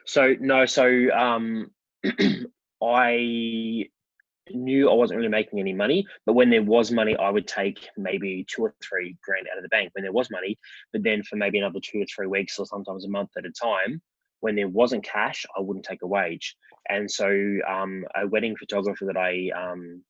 So 0.06 0.36
no, 0.40 0.66
so 0.66 1.10
um, 1.12 1.72
I 2.82 3.90
knew 4.52 4.90
I 4.90 4.94
wasn't 4.94 5.18
really 5.18 5.30
making 5.30 5.60
any 5.60 5.74
money, 5.74 6.06
but 6.26 6.34
when 6.34 6.52
there 6.52 6.62
was 6.62 6.92
money, 6.92 7.16
I 7.18 7.30
would 7.30 7.48
take 7.48 7.90
maybe 7.98 8.46
two 8.48 8.62
or 8.62 8.76
three 8.82 9.18
grand 9.24 9.48
out 9.52 9.58
of 9.58 9.64
the 9.64 9.70
bank 9.70 9.90
when 9.94 10.04
there 10.04 10.14
was 10.14 10.30
money. 10.30 10.58
But 10.94 11.04
then 11.04 11.24
for 11.24 11.36
maybe 11.36 11.58
another 11.58 11.80
two 11.82 12.02
or 12.02 12.06
three 12.06 12.28
weeks 12.28 12.60
or 12.60 12.66
sometimes 12.68 13.06
a 13.06 13.10
month 13.10 13.32
at 13.38 13.46
a 13.46 13.52
time, 13.52 14.02
when 14.40 14.56
there 14.56 14.68
wasn't 14.68 15.04
cash, 15.04 15.46
I 15.58 15.62
wouldn't 15.62 15.86
take 15.86 16.02
a 16.02 16.08
wage. 16.08 16.56
And 16.90 17.10
so 17.10 17.28
um, 17.68 18.06
a 18.16 18.28
wedding 18.28 18.56
photographer 18.56 19.06
that 19.06 19.18
I 19.18 19.50
um, 19.56 20.04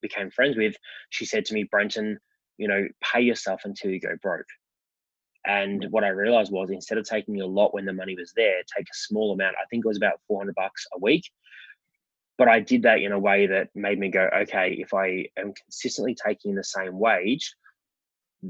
became 0.00 0.30
friends 0.30 0.56
with, 0.56 0.76
she 1.10 1.24
said 1.24 1.44
to 1.46 1.54
me, 1.54 1.64
Brenton, 1.64 2.18
you 2.58 2.68
know, 2.68 2.86
pay 3.02 3.20
yourself 3.20 3.62
until 3.64 3.90
you 3.90 4.00
go 4.00 4.16
broke. 4.22 4.46
And 5.46 5.86
what 5.90 6.02
I 6.02 6.08
realized 6.08 6.50
was 6.50 6.70
instead 6.70 6.98
of 6.98 7.08
taking 7.08 7.40
a 7.40 7.46
lot 7.46 7.72
when 7.72 7.84
the 7.84 7.92
money 7.92 8.16
was 8.16 8.32
there, 8.34 8.56
take 8.76 8.86
a 8.86 8.94
small 8.94 9.32
amount. 9.32 9.54
I 9.60 9.66
think 9.70 9.84
it 9.84 9.88
was 9.88 9.96
about 9.96 10.20
400 10.26 10.54
bucks 10.54 10.86
a 10.92 10.98
week. 10.98 11.30
But 12.36 12.48
I 12.48 12.60
did 12.60 12.82
that 12.82 13.00
in 13.00 13.12
a 13.12 13.18
way 13.18 13.46
that 13.46 13.68
made 13.74 13.98
me 13.98 14.10
go, 14.10 14.28
okay, 14.42 14.76
if 14.78 14.92
I 14.92 15.26
am 15.38 15.54
consistently 15.54 16.14
taking 16.14 16.54
the 16.54 16.64
same 16.64 16.98
wage, 16.98 17.54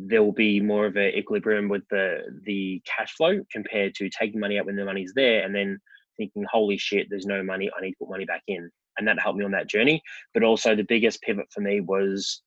there 0.06 0.22
will 0.22 0.32
be 0.32 0.60
more 0.60 0.86
of 0.86 0.96
an 0.96 1.12
equilibrium 1.14 1.68
with 1.68 1.82
the 1.90 2.22
the 2.44 2.82
cash 2.84 3.14
flow 3.14 3.40
compared 3.50 3.94
to 3.94 4.10
taking 4.10 4.40
money 4.40 4.58
out 4.58 4.66
when 4.66 4.76
the 4.76 4.84
money's 4.84 5.12
there 5.14 5.44
and 5.44 5.54
then 5.54 5.78
thinking, 6.16 6.44
holy 6.50 6.78
shit, 6.78 7.08
there's 7.10 7.26
no 7.26 7.42
money, 7.42 7.70
I 7.76 7.82
need 7.82 7.92
to 7.92 7.96
put 8.00 8.10
money 8.10 8.24
back 8.24 8.42
in. 8.46 8.70
And 8.98 9.06
that 9.06 9.20
helped 9.20 9.38
me 9.38 9.44
on 9.44 9.50
that 9.52 9.68
journey. 9.68 10.02
But 10.32 10.42
also 10.42 10.74
the 10.74 10.82
biggest 10.82 11.20
pivot 11.22 11.46
for 11.52 11.60
me 11.60 11.80
was 11.80 12.42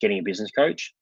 getting 0.00 0.18
a 0.18 0.22
business 0.22 0.50
coach. 0.50 0.92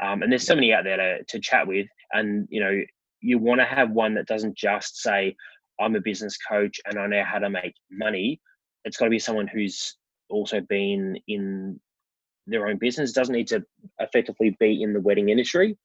Um, 0.00 0.22
and 0.22 0.30
there's 0.30 0.46
so 0.46 0.54
many 0.54 0.72
out 0.72 0.84
there 0.84 0.96
to, 0.96 1.24
to 1.24 1.40
chat 1.40 1.66
with. 1.66 1.86
And 2.12 2.46
you 2.50 2.60
know, 2.60 2.80
you 3.20 3.38
want 3.38 3.60
to 3.60 3.64
have 3.64 3.90
one 3.90 4.14
that 4.14 4.26
doesn't 4.26 4.56
just 4.56 4.98
say, 4.98 5.36
I'm 5.80 5.96
a 5.96 6.00
business 6.00 6.36
coach 6.36 6.80
and 6.86 6.98
I 6.98 7.06
know 7.06 7.24
how 7.24 7.38
to 7.38 7.50
make 7.50 7.74
money. 7.90 8.40
It's 8.84 8.96
got 8.96 9.06
to 9.06 9.10
be 9.10 9.18
someone 9.18 9.48
who's 9.48 9.96
also 10.28 10.60
been 10.60 11.18
in 11.28 11.80
their 12.46 12.66
own 12.66 12.78
business. 12.78 13.12
Doesn't 13.12 13.34
need 13.34 13.48
to 13.48 13.64
effectively 14.00 14.56
be 14.58 14.82
in 14.82 14.92
the 14.92 15.00
wedding 15.00 15.28
industry. 15.28 15.76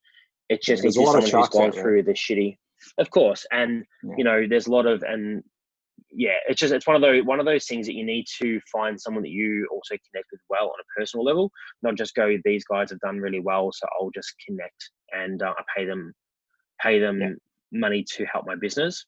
It 0.49 0.61
just 0.61 0.81
yeah, 0.81 0.87
needs 0.87 0.95
to 0.95 1.01
be 1.01 1.05
someone 1.05 1.21
who's 1.23 1.49
gone 1.49 1.71
through 1.71 2.03
the 2.03 2.13
shitty. 2.13 2.57
Of 2.97 3.09
course, 3.09 3.45
and 3.51 3.83
yeah. 4.03 4.13
you 4.17 4.23
know, 4.23 4.45
there's 4.47 4.67
a 4.67 4.71
lot 4.71 4.85
of 4.85 5.03
and 5.03 5.43
yeah, 6.11 6.37
it's 6.47 6.59
just 6.59 6.73
it's 6.73 6.87
one 6.87 6.95
of 6.95 7.01
those 7.01 7.23
one 7.23 7.39
of 7.39 7.45
those 7.45 7.65
things 7.65 7.85
that 7.87 7.95
you 7.95 8.05
need 8.05 8.25
to 8.39 8.59
find 8.71 8.99
someone 8.99 9.23
that 9.23 9.31
you 9.31 9.67
also 9.71 9.95
connect 10.11 10.27
with 10.31 10.41
well 10.49 10.65
on 10.65 10.79
a 10.79 10.99
personal 10.99 11.25
level, 11.25 11.51
not 11.83 11.95
just 11.95 12.15
go 12.15 12.35
these 12.43 12.63
guys 12.65 12.89
have 12.91 12.99
done 12.99 13.17
really 13.17 13.39
well, 13.39 13.71
so 13.73 13.87
I'll 13.99 14.11
just 14.11 14.33
connect 14.45 14.91
and 15.11 15.41
uh, 15.41 15.53
I 15.57 15.63
pay 15.75 15.85
them 15.85 16.13
pay 16.81 16.99
them 16.99 17.19
yeah. 17.19 17.29
money 17.71 18.05
to 18.15 18.25
help 18.25 18.45
my 18.45 18.55
business. 18.55 19.05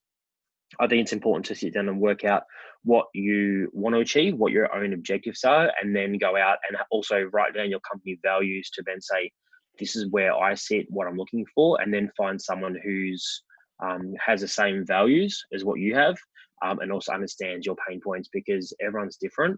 I 0.80 0.88
think 0.88 1.02
it's 1.02 1.14
important 1.14 1.46
to 1.48 1.56
sit 1.56 1.74
down 1.74 1.90
and 1.90 2.00
work 2.00 2.24
out 2.24 2.44
what 2.84 3.08
you 3.14 3.70
want 3.74 3.96
to 3.96 4.02
achieve, 4.02 4.36
what 4.36 4.52
your 4.52 4.74
own 4.76 4.94
objectives 4.94 5.44
are, 5.44 5.72
and 5.82 5.96
then 5.96 6.18
go 6.18 6.38
out 6.38 6.58
and 6.68 6.78
also 6.92 7.30
write 7.34 7.56
down 7.56 7.70
your 7.70 7.80
company 7.80 8.20
values 8.24 8.70
to 8.72 8.84
then 8.86 9.02
say, 9.02 9.32
this 9.80 9.96
is 9.96 10.08
where 10.12 10.36
I 10.36 10.54
sit, 10.54 10.86
what 10.90 11.08
I'm 11.08 11.18
looking 11.18 11.46
for, 11.56 11.82
and 11.82 11.94
then 11.94 12.12
find 12.16 12.40
someone 12.40 12.78
who's 12.84 13.44
um, 13.82 14.14
has 14.24 14.42
the 14.42 14.48
same 14.48 14.86
values 14.86 15.42
as 15.54 15.64
what 15.64 15.80
you 15.80 15.96
have, 15.96 16.18
um, 16.64 16.80
and 16.80 16.92
also 16.92 17.14
understands 17.14 17.66
your 17.66 17.76
pain 17.88 18.02
points 18.04 18.30
because 18.32 18.74
everyone's 18.82 19.18
different, 19.18 19.58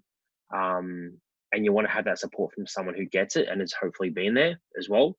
um, 0.56 1.18
and 1.51 1.65
you 1.65 1.74
want 1.74 1.88
to 1.88 1.94
have 1.94 2.06
that 2.06 2.20
support 2.20 2.53
from 2.53 2.68
someone 2.68 2.96
who 2.96 3.06
gets 3.06 3.36
it 3.36 3.48
and 3.50 3.60
has 3.60 3.74
hopefully 3.74 4.10
been 4.10 4.34
there 4.34 4.60
as 4.77 4.88
well. 4.89 5.18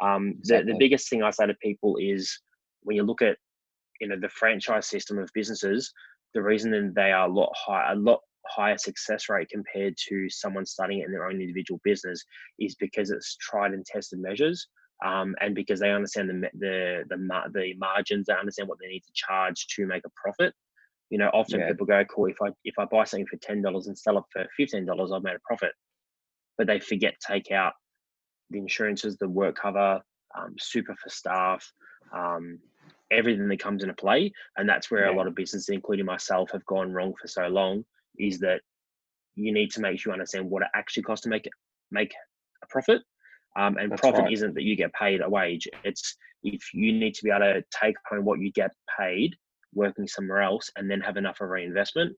Um, 0.00 0.34
exactly. 0.38 0.66
the, 0.66 0.72
the 0.72 0.78
biggest 0.78 1.10
thing 1.10 1.22
I 1.22 1.30
say 1.30 1.46
to 1.46 1.54
people 1.62 1.96
is 2.00 2.40
when 2.82 2.96
you 2.96 3.02
look 3.02 3.20
at 3.20 3.36
you 4.00 4.08
know 4.08 4.16
the 4.20 4.28
franchise 4.28 4.86
system 4.86 5.18
of 5.18 5.30
businesses, 5.34 5.92
the 6.34 6.42
reason 6.42 6.70
that 6.70 6.92
they 6.94 7.12
are 7.12 7.28
a 7.28 7.32
lot 7.32 7.52
higher, 7.54 7.92
a 7.92 7.96
lot 7.96 8.20
higher 8.46 8.78
success 8.78 9.28
rate 9.28 9.48
compared 9.50 9.94
to 10.08 10.28
someone 10.30 10.64
starting 10.64 11.00
it 11.00 11.06
in 11.06 11.12
their 11.12 11.26
own 11.26 11.40
individual 11.40 11.80
business 11.84 12.24
is 12.58 12.74
because 12.76 13.10
it's 13.10 13.36
tried 13.36 13.72
and 13.72 13.84
tested 13.84 14.18
measures. 14.20 14.68
um, 15.04 15.34
and 15.40 15.54
because 15.54 15.80
they 15.80 15.92
understand 15.92 16.28
the 16.28 16.48
the 16.58 17.04
the 17.08 17.50
the 17.52 17.74
margins, 17.78 18.26
they 18.26 18.32
understand 18.34 18.68
what 18.68 18.78
they 18.80 18.88
need 18.88 19.04
to 19.04 19.12
charge 19.14 19.66
to 19.68 19.86
make 19.86 20.04
a 20.04 20.10
profit. 20.16 20.52
You 21.10 21.18
know, 21.18 21.30
often 21.32 21.60
yeah. 21.60 21.68
people 21.68 21.86
go, 21.86 22.04
"Cool, 22.04 22.26
if 22.26 22.36
I 22.42 22.48
if 22.64 22.74
I 22.78 22.84
buy 22.84 23.04
something 23.04 23.26
for 23.26 23.36
ten 23.38 23.62
dollars 23.62 23.86
and 23.86 23.96
sell 23.96 24.18
it 24.18 24.24
for 24.32 24.44
fifteen 24.56 24.86
dollars, 24.86 25.12
I've 25.12 25.22
made 25.22 25.36
a 25.36 25.40
profit." 25.44 25.72
But 26.56 26.66
they 26.66 26.80
forget 26.80 27.14
to 27.20 27.32
take 27.32 27.52
out 27.52 27.74
the 28.50 28.58
insurances, 28.58 29.16
the 29.16 29.28
work 29.28 29.56
cover, 29.56 30.02
um, 30.36 30.54
super 30.58 30.96
for 30.96 31.08
staff, 31.10 31.70
um, 32.12 32.58
everything 33.10 33.48
that 33.48 33.60
comes 33.60 33.82
into 33.82 33.94
play, 33.94 34.32
and 34.56 34.68
that's 34.68 34.90
where 34.90 35.06
yeah. 35.06 35.14
a 35.14 35.16
lot 35.16 35.26
of 35.26 35.34
businesses, 35.34 35.68
including 35.68 36.06
myself, 36.06 36.50
have 36.52 36.64
gone 36.66 36.92
wrong 36.92 37.14
for 37.20 37.28
so 37.28 37.46
long. 37.48 37.84
Is 38.18 38.38
that 38.40 38.60
you 39.36 39.52
need 39.52 39.70
to 39.70 39.80
make 39.80 39.98
sure 39.98 40.10
you 40.10 40.14
understand 40.14 40.50
what 40.50 40.62
it 40.62 40.68
actually 40.74 41.04
costs 41.04 41.22
to 41.22 41.28
make 41.28 41.46
it 41.46 41.52
make 41.90 42.12
a 42.62 42.66
profit. 42.66 43.02
Um, 43.56 43.76
and 43.78 43.90
That's 43.90 44.00
profit 44.00 44.24
right. 44.24 44.32
isn't 44.32 44.54
that 44.54 44.62
you 44.62 44.76
get 44.76 44.92
paid 44.92 45.20
a 45.20 45.28
wage. 45.28 45.68
It's 45.84 46.16
if 46.42 46.62
you 46.74 46.92
need 46.92 47.14
to 47.14 47.24
be 47.24 47.30
able 47.30 47.40
to 47.40 47.64
take 47.70 47.96
home 48.08 48.24
what 48.24 48.40
you 48.40 48.52
get 48.52 48.70
paid 48.98 49.34
working 49.74 50.06
somewhere 50.06 50.42
else 50.42 50.70
and 50.76 50.90
then 50.90 51.00
have 51.00 51.16
enough 51.16 51.40
of 51.40 51.48
reinvestment, 51.48 52.16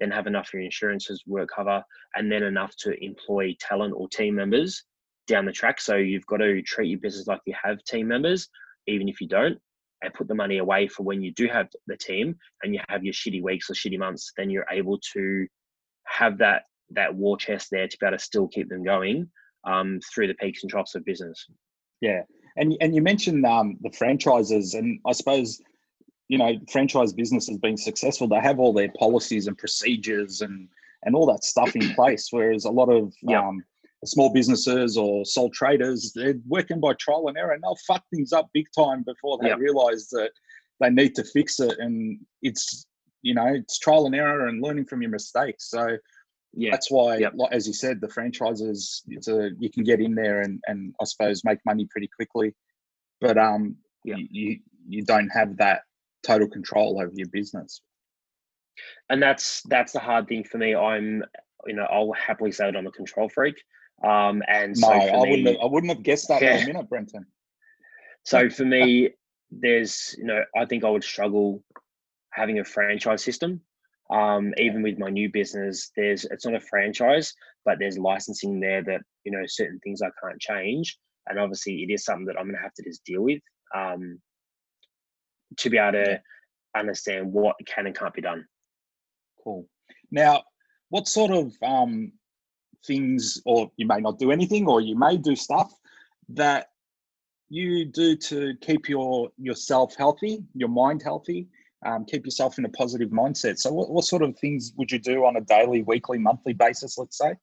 then 0.00 0.10
have 0.10 0.26
enough 0.26 0.48
for 0.48 0.58
your 0.58 0.64
insurances, 0.64 1.22
work 1.26 1.48
cover, 1.54 1.82
and 2.14 2.30
then 2.30 2.42
enough 2.42 2.74
to 2.76 2.92
employ 3.04 3.54
talent 3.60 3.94
or 3.96 4.08
team 4.08 4.34
members 4.34 4.84
down 5.26 5.44
the 5.44 5.52
track. 5.52 5.80
So 5.80 5.96
you've 5.96 6.26
got 6.26 6.38
to 6.38 6.62
treat 6.62 6.88
your 6.88 7.00
business 7.00 7.26
like 7.26 7.40
you 7.46 7.54
have 7.62 7.82
team 7.84 8.08
members, 8.08 8.48
even 8.86 9.08
if 9.08 9.20
you 9.20 9.28
don't, 9.28 9.58
and 10.02 10.14
put 10.14 10.28
the 10.28 10.34
money 10.34 10.58
away 10.58 10.88
for 10.88 11.02
when 11.02 11.22
you 11.22 11.32
do 11.32 11.48
have 11.48 11.68
the 11.86 11.96
team 11.96 12.36
and 12.62 12.74
you 12.74 12.80
have 12.88 13.04
your 13.04 13.12
shitty 13.12 13.42
weeks 13.42 13.68
or 13.70 13.74
shitty 13.74 13.98
months, 13.98 14.32
then 14.36 14.50
you're 14.50 14.66
able 14.70 14.98
to 15.12 15.46
have 16.04 16.38
that 16.38 16.62
that 16.90 17.14
war 17.14 17.36
chest 17.36 17.68
there 17.70 17.86
to 17.86 17.98
be 17.98 18.06
able 18.06 18.16
to 18.16 18.22
still 18.22 18.48
keep 18.48 18.68
them 18.68 18.82
going 18.82 19.28
um, 19.64 20.00
through 20.12 20.26
the 20.26 20.34
peaks 20.34 20.62
and 20.62 20.70
troughs 20.70 20.94
of 20.94 21.04
business. 21.04 21.46
Yeah, 22.00 22.22
and 22.56 22.76
and 22.80 22.94
you 22.94 23.02
mentioned 23.02 23.44
um, 23.44 23.76
the 23.80 23.90
franchises, 23.90 24.74
and 24.74 25.00
I 25.06 25.12
suppose 25.12 25.60
you 26.28 26.38
know 26.38 26.54
franchise 26.70 27.12
businesses 27.12 27.58
being 27.58 27.76
successful, 27.76 28.28
they 28.28 28.40
have 28.40 28.58
all 28.58 28.72
their 28.72 28.92
policies 28.98 29.46
and 29.46 29.58
procedures 29.58 30.40
and 30.40 30.68
and 31.04 31.14
all 31.14 31.26
that 31.26 31.44
stuff 31.44 31.74
in 31.74 31.90
place. 31.94 32.28
Whereas 32.30 32.64
a 32.64 32.70
lot 32.70 32.88
of 32.88 33.12
yeah. 33.22 33.40
um, 33.46 33.62
small 34.04 34.32
businesses 34.32 34.96
or 34.96 35.24
sole 35.24 35.50
traders, 35.50 36.12
they're 36.14 36.34
working 36.46 36.80
by 36.80 36.94
trial 36.94 37.28
and 37.28 37.36
error, 37.36 37.52
and 37.52 37.62
they'll 37.62 37.78
fuck 37.86 38.04
things 38.12 38.32
up 38.32 38.48
big 38.52 38.66
time 38.76 39.02
before 39.02 39.38
they 39.42 39.52
realize 39.54 40.08
that 40.10 40.30
they 40.80 40.90
need 40.90 41.14
to 41.16 41.24
fix 41.24 41.60
it. 41.60 41.78
And 41.78 42.20
it's 42.42 42.86
you 43.22 43.34
know 43.34 43.46
it's 43.46 43.78
trial 43.78 44.06
and 44.06 44.14
error 44.14 44.46
and 44.46 44.62
learning 44.62 44.86
from 44.86 45.02
your 45.02 45.10
mistakes. 45.10 45.70
So 45.70 45.96
yeah, 46.54 46.70
that's 46.70 46.90
why, 46.90 47.18
yep. 47.18 47.32
like, 47.36 47.52
as 47.52 47.66
you 47.66 47.72
said, 47.72 48.00
the 48.00 48.08
franchises 48.08 49.02
it's 49.08 49.28
a 49.28 49.50
you 49.58 49.70
can 49.70 49.84
get 49.84 50.00
in 50.00 50.14
there 50.14 50.42
and 50.42 50.60
and 50.66 50.94
I 51.00 51.04
suppose 51.04 51.44
make 51.44 51.58
money 51.66 51.86
pretty 51.90 52.08
quickly, 52.14 52.54
but 53.20 53.36
um, 53.36 53.76
yep. 54.04 54.18
you 54.30 54.58
you 54.88 55.04
don't 55.04 55.28
have 55.28 55.56
that 55.58 55.82
total 56.26 56.48
control 56.48 57.00
over 57.00 57.12
your 57.14 57.28
business. 57.28 57.82
And 59.10 59.22
that's 59.22 59.62
that's 59.62 59.92
the 59.92 59.98
hard 59.98 60.28
thing 60.28 60.44
for 60.44 60.58
me. 60.58 60.74
I'm 60.74 61.22
you 61.66 61.74
know 61.74 61.86
I'll 61.90 62.12
happily 62.12 62.52
say 62.52 62.66
that 62.66 62.76
I'm 62.76 62.86
a 62.86 62.92
control 62.92 63.28
freak. 63.28 63.56
Um, 64.04 64.42
and 64.46 64.76
no, 64.78 64.88
so 64.88 64.92
I 64.92 65.22
me, 65.22 65.30
wouldn't 65.30 65.48
have, 65.48 65.56
I 65.62 65.66
wouldn't 65.66 65.92
have 65.92 66.02
guessed 66.02 66.28
that 66.28 66.42
yeah. 66.42 66.58
in 66.58 66.64
a 66.64 66.66
minute, 66.66 66.88
Brenton. 66.88 67.26
So 68.24 68.48
for 68.48 68.64
me, 68.64 69.10
there's 69.50 70.14
you 70.18 70.24
know 70.24 70.42
I 70.56 70.66
think 70.66 70.84
I 70.84 70.90
would 70.90 71.04
struggle 71.04 71.62
having 72.32 72.58
a 72.60 72.64
franchise 72.64 73.24
system 73.24 73.62
um, 74.10 74.54
even 74.56 74.82
with 74.82 74.98
my 74.98 75.10
new 75.10 75.30
business, 75.30 75.90
there's 75.96 76.24
it's 76.24 76.46
not 76.46 76.54
a 76.54 76.60
franchise, 76.60 77.34
but 77.64 77.78
there's 77.78 77.98
licensing 77.98 78.58
there 78.58 78.82
that 78.84 79.02
you 79.24 79.32
know 79.32 79.42
certain 79.46 79.78
things 79.80 80.00
I 80.00 80.08
can't 80.22 80.40
change, 80.40 80.98
and 81.26 81.38
obviously 81.38 81.82
it 81.82 81.92
is 81.92 82.04
something 82.04 82.26
that 82.26 82.38
I'm 82.38 82.46
going 82.46 82.56
to 82.56 82.62
have 82.62 82.74
to 82.74 82.82
just 82.82 83.04
deal 83.04 83.22
with 83.22 83.40
um, 83.74 84.18
to 85.58 85.70
be 85.70 85.76
able 85.76 86.04
to 86.04 86.20
understand 86.74 87.32
what 87.32 87.56
can 87.66 87.86
and 87.86 87.96
can't 87.96 88.14
be 88.14 88.22
done. 88.22 88.46
Cool. 89.44 89.68
Now, 90.10 90.42
what 90.88 91.06
sort 91.06 91.30
of 91.30 91.52
um, 91.62 92.12
things, 92.86 93.40
or 93.44 93.70
you 93.76 93.86
may 93.86 94.00
not 94.00 94.18
do 94.18 94.30
anything, 94.30 94.66
or 94.66 94.80
you 94.80 94.96
may 94.96 95.16
do 95.16 95.34
stuff 95.36 95.72
that 96.30 96.68
you 97.48 97.86
do 97.86 98.16
to 98.16 98.54
keep 98.60 98.88
your 98.88 99.30
yourself 99.38 99.94
healthy, 99.96 100.44
your 100.54 100.68
mind 100.68 101.02
healthy, 101.02 101.48
um, 101.86 102.04
keep 102.04 102.24
yourself 102.24 102.58
in 102.58 102.64
a 102.64 102.68
positive 102.70 103.10
mindset. 103.10 103.58
So, 103.58 103.72
what, 103.72 103.90
what 103.90 104.04
sort 104.04 104.22
of 104.22 104.38
things 104.38 104.72
would 104.76 104.90
you 104.90 104.98
do 104.98 105.24
on 105.24 105.36
a 105.36 105.40
daily, 105.40 105.82
weekly, 105.82 106.18
monthly 106.18 106.52
basis, 106.52 106.98
let's 106.98 107.18
say? 107.18 107.34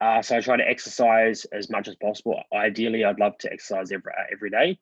Uh, 0.00 0.22
so 0.22 0.36
I 0.36 0.40
try 0.40 0.56
to 0.56 0.66
exercise 0.68 1.44
as 1.52 1.68
much 1.68 1.86
as 1.86 1.96
possible. 1.96 2.40
Ideally, 2.54 3.04
I'd 3.04 3.20
love 3.20 3.36
to 3.38 3.52
exercise 3.52 3.92
every 3.92 4.12
uh, 4.18 4.24
every 4.32 4.50
day. 4.50 4.78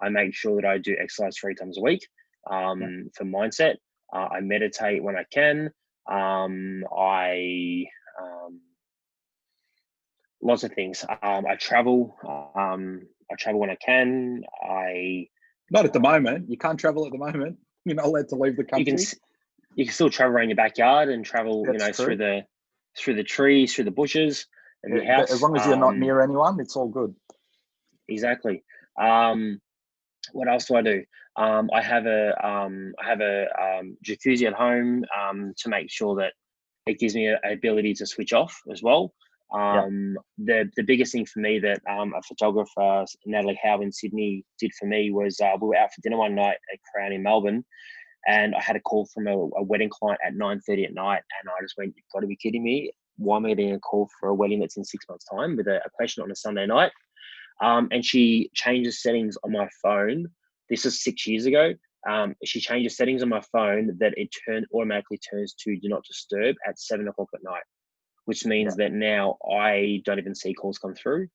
I 0.00 0.08
make 0.08 0.34
sure 0.34 0.60
that 0.60 0.68
I 0.68 0.78
do 0.78 0.96
exercise 0.98 1.36
three 1.36 1.54
times 1.54 1.76
a 1.76 1.82
week 1.82 2.06
um, 2.50 2.80
yeah. 2.80 2.88
for 3.14 3.24
mindset. 3.24 3.76
Uh, 4.12 4.28
I 4.30 4.40
meditate 4.40 5.02
when 5.02 5.16
I 5.16 5.24
can. 5.32 5.70
Um, 6.10 6.84
I 6.96 7.84
um, 8.20 8.60
lots 10.42 10.64
of 10.64 10.72
things. 10.72 11.04
Um, 11.22 11.46
I 11.46 11.56
travel. 11.56 12.16
Um, 12.54 13.02
I 13.30 13.34
travel 13.36 13.60
when 13.60 13.70
I 13.70 13.76
can. 13.76 14.42
I 14.62 15.28
not 15.70 15.84
at 15.84 15.92
the 15.92 16.00
moment. 16.00 16.50
You 16.50 16.58
can't 16.58 16.78
travel 16.78 17.06
at 17.06 17.12
the 17.12 17.18
moment. 17.18 17.58
You're 17.84 17.96
not 17.96 18.06
allowed 18.06 18.28
to 18.28 18.36
leave 18.36 18.56
the 18.56 18.64
country. 18.64 18.92
You 18.92 18.98
can, 18.98 19.06
you 19.74 19.84
can 19.86 19.94
still 19.94 20.10
travel 20.10 20.36
around 20.36 20.48
your 20.48 20.56
backyard 20.56 21.08
and 21.08 21.24
travel, 21.24 21.64
That's 21.64 21.72
you 21.72 21.78
know, 21.78 21.92
true. 21.92 22.04
through 22.04 22.16
the 22.16 22.44
through 22.98 23.14
the 23.14 23.24
trees, 23.24 23.74
through 23.74 23.84
the 23.84 23.90
bushes, 23.90 24.46
and 24.82 24.96
yeah, 24.96 25.16
house. 25.16 25.30
As 25.30 25.40
long 25.40 25.56
as 25.56 25.64
you're 25.64 25.74
um, 25.74 25.80
not 25.80 25.96
near 25.96 26.20
anyone, 26.20 26.58
it's 26.60 26.76
all 26.76 26.88
good. 26.88 27.14
Exactly. 28.08 28.64
Um, 29.00 29.60
what 30.32 30.48
else 30.48 30.66
do 30.66 30.76
I 30.76 30.82
do? 30.82 31.04
Um, 31.36 31.70
I 31.72 31.80
have 31.80 32.06
a 32.06 32.46
um, 32.46 32.92
I 33.02 33.08
have 33.08 33.20
a 33.20 33.46
um, 33.60 33.96
jacuzzi 34.04 34.46
at 34.46 34.52
home 34.52 35.04
um, 35.18 35.54
to 35.58 35.68
make 35.68 35.90
sure 35.90 36.16
that 36.16 36.32
it 36.90 36.98
gives 36.98 37.14
me 37.14 37.26
an 37.26 37.38
ability 37.44 37.94
to 37.94 38.06
switch 38.06 38.32
off 38.32 38.60
as 38.72 38.82
well. 38.82 39.12
Um, 39.52 40.16
yeah. 40.38 40.64
The 40.64 40.70
the 40.76 40.82
biggest 40.82 41.12
thing 41.12 41.26
for 41.26 41.40
me 41.40 41.58
that 41.58 41.80
um, 41.88 42.14
a 42.16 42.22
photographer, 42.22 43.04
Natalie 43.26 43.58
Howe 43.62 43.80
in 43.80 43.92
Sydney, 43.92 44.44
did 44.58 44.72
for 44.78 44.86
me 44.86 45.10
was 45.10 45.40
uh, 45.40 45.52
we 45.60 45.68
were 45.68 45.76
out 45.76 45.92
for 45.92 46.00
dinner 46.02 46.18
one 46.18 46.34
night 46.34 46.58
at 46.72 46.78
Crown 46.92 47.12
in 47.12 47.22
Melbourne, 47.22 47.64
and 48.26 48.54
I 48.54 48.60
had 48.60 48.76
a 48.76 48.80
call 48.80 49.06
from 49.12 49.26
a, 49.26 49.36
a 49.36 49.62
wedding 49.62 49.90
client 49.90 50.20
at 50.24 50.34
nine 50.34 50.60
thirty 50.60 50.84
at 50.84 50.94
night, 50.94 51.22
and 51.40 51.48
I 51.48 51.62
just 51.62 51.74
went, 51.76 51.94
"You've 51.96 52.04
got 52.12 52.20
to 52.20 52.26
be 52.26 52.36
kidding 52.36 52.62
me! 52.62 52.92
Why 53.16 53.36
am 53.36 53.46
I 53.46 53.50
getting 53.50 53.72
a 53.72 53.80
call 53.80 54.08
for 54.18 54.28
a 54.28 54.34
wedding 54.34 54.60
that's 54.60 54.76
in 54.76 54.84
six 54.84 55.04
months' 55.08 55.26
time 55.26 55.56
with 55.56 55.66
a, 55.66 55.78
a 55.78 55.90
patient 55.98 56.24
on 56.24 56.30
a 56.30 56.36
Sunday 56.36 56.66
night?" 56.66 56.92
Um, 57.60 57.88
and 57.90 58.04
she 58.04 58.50
changes 58.54 59.02
settings 59.02 59.36
on 59.44 59.52
my 59.52 59.68
phone. 59.82 60.28
This 60.68 60.86
is 60.86 61.02
six 61.02 61.26
years 61.26 61.46
ago. 61.46 61.74
Um, 62.08 62.34
she 62.44 62.60
changes 62.60 62.96
settings 62.96 63.22
on 63.22 63.28
my 63.28 63.42
phone 63.52 63.96
that 64.00 64.14
it 64.16 64.30
turn 64.46 64.64
automatically 64.74 65.18
turns 65.18 65.54
to 65.60 65.76
do 65.76 65.88
not 65.88 66.04
disturb 66.04 66.56
at 66.66 66.78
seven 66.80 67.08
o'clock 67.08 67.28
at 67.34 67.42
night 67.42 67.62
which 68.30 68.46
means 68.46 68.76
that 68.76 68.92
now 68.92 69.36
I 69.44 70.02
don't 70.04 70.20
even 70.20 70.36
see 70.36 70.54
calls 70.54 70.78
come 70.78 70.94
through. 70.94 71.26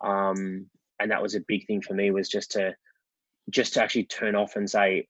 Um, 0.00 0.66
and 1.00 1.10
that 1.10 1.20
was 1.20 1.34
a 1.34 1.40
big 1.48 1.66
thing 1.66 1.82
for 1.82 1.94
me 1.94 2.12
was 2.12 2.28
just 2.28 2.52
to 2.52 2.76
just 3.50 3.74
to 3.74 3.82
actually 3.82 4.04
turn 4.04 4.36
off 4.36 4.54
and 4.54 4.70
say, 4.70 5.08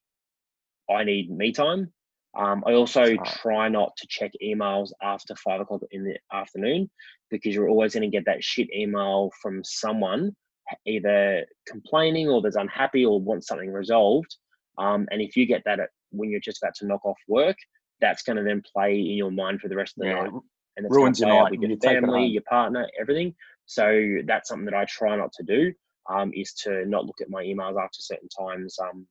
I 0.91 1.05
need 1.05 1.31
me 1.31 1.53
time. 1.53 1.93
Um, 2.35 2.65
I 2.67 2.73
also 2.73 3.17
try 3.17 3.69
not 3.69 3.95
to 3.99 4.07
check 4.09 4.33
emails 4.43 4.93
after 5.03 5.37
five 5.37 5.61
o'clock 5.61 5.83
in 5.91 6.05
the 6.05 6.17
afternoon 6.33 6.91
because 7.31 7.55
you're 7.55 7.69
always 7.69 7.93
going 7.93 8.11
to 8.11 8.17
get 8.17 8.25
that 8.25 8.43
shit 8.43 8.75
email 8.75 9.31
from 9.43 9.63
someone 9.63 10.35
either 10.87 11.45
complaining 11.67 12.29
or 12.31 12.41
that's 12.41 12.57
unhappy 12.57 13.05
or 13.05 13.21
wants 13.21 13.47
something 13.49 13.71
resolved. 13.71 14.35
Um, 14.79 15.07
and 15.11 15.21
if 15.21 15.37
you 15.37 15.47
get 15.47 15.63
that 15.65 15.81
at, 15.81 15.91
when 16.11 16.31
you're 16.31 16.41
just 16.41 16.63
about 16.63 16.75
to 16.77 16.87
knock 16.87 17.05
off 17.05 17.19
work, 17.29 17.57
that's 18.01 18.23
going 18.23 18.37
to 18.37 18.43
then 18.43 18.63
play 18.73 18.99
in 18.99 19.17
your 19.17 19.31
mind 19.31 19.61
for 19.61 19.69
the 19.69 19.77
rest 19.77 19.95
of 19.97 20.03
the 20.03 20.09
yeah. 20.09 20.23
night 20.23 20.33
and 20.77 20.87
it's 20.87 20.95
ruins 20.95 21.21
your 21.21 21.29
night 21.29 21.53
with 21.53 21.71
your 21.71 21.79
family, 21.79 22.27
your 22.27 22.43
partner, 22.43 22.89
everything. 23.01 23.35
So 23.67 24.19
that's 24.27 24.49
something 24.49 24.67
that 24.67 24.75
I 24.75 24.85
try 24.87 25.17
not 25.17 25.33
to 25.35 25.43
do. 25.43 25.73
Um, 26.11 26.33
is 26.35 26.53
to 26.65 26.85
not 26.85 27.07
look 27.07 27.23
at 27.23 27.31
my 27.31 27.43
emails 27.43 27.83
after 27.83 28.01
certain 28.01 28.29
times. 28.29 28.77
Um, 28.79 29.07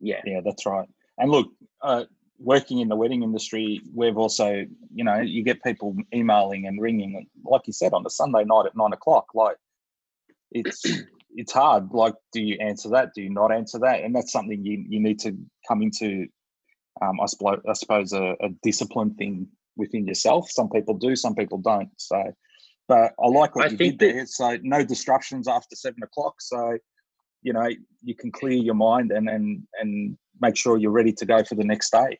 yeah, 0.00 0.20
yeah, 0.26 0.40
that's 0.44 0.66
right. 0.66 0.88
And 1.16 1.30
look, 1.30 1.52
uh, 1.80 2.04
working 2.40 2.80
in 2.80 2.88
the 2.88 2.96
wedding 2.96 3.22
industry, 3.22 3.80
we've 3.94 4.16
also, 4.16 4.66
you 4.92 5.04
know, 5.04 5.20
you 5.20 5.44
get 5.44 5.62
people 5.62 5.94
emailing 6.12 6.66
and 6.66 6.80
ringing, 6.80 7.24
like 7.44 7.68
you 7.68 7.72
said, 7.72 7.92
on 7.92 8.04
a 8.04 8.10
Sunday 8.10 8.42
night 8.44 8.66
at 8.66 8.76
nine 8.76 8.92
o'clock. 8.92 9.26
Like, 9.32 9.56
it's 10.50 10.82
it's 11.34 11.52
hard. 11.52 11.88
Like, 11.92 12.14
do 12.32 12.40
you 12.40 12.58
answer 12.60 12.88
that? 12.90 13.14
Do 13.14 13.22
you 13.22 13.30
not 13.30 13.52
answer 13.52 13.78
that? 13.80 14.02
And 14.02 14.14
that's 14.14 14.32
something 14.32 14.64
you 14.64 14.84
you 14.88 15.00
need 15.00 15.18
to 15.20 15.36
come 15.66 15.82
into. 15.82 16.26
Um, 17.00 17.20
I 17.20 17.26
suppose 17.26 17.60
I 17.68 17.72
suppose 17.72 18.12
a, 18.12 18.34
a 18.40 18.50
discipline 18.62 19.14
thing 19.14 19.48
within 19.76 20.06
yourself. 20.06 20.50
Some 20.50 20.68
people 20.68 20.94
do, 20.94 21.16
some 21.16 21.34
people 21.34 21.58
don't. 21.58 21.88
So, 21.96 22.22
but 22.88 23.12
I 23.22 23.28
like 23.28 23.56
what 23.56 23.66
I 23.66 23.68
you 23.68 23.76
did 23.76 23.98
that, 23.98 24.12
there. 24.12 24.26
So 24.26 24.58
no 24.62 24.84
disruptions 24.84 25.48
after 25.48 25.74
seven 25.74 26.02
o'clock. 26.02 26.34
So, 26.40 26.78
you 27.42 27.52
know, 27.52 27.68
you 28.02 28.14
can 28.14 28.30
clear 28.30 28.58
your 28.58 28.74
mind 28.74 29.10
and 29.12 29.28
and 29.28 29.62
and 29.80 30.16
make 30.40 30.56
sure 30.56 30.78
you're 30.78 30.90
ready 30.90 31.12
to 31.12 31.26
go 31.26 31.42
for 31.44 31.54
the 31.54 31.64
next 31.64 31.90
day. 31.90 32.18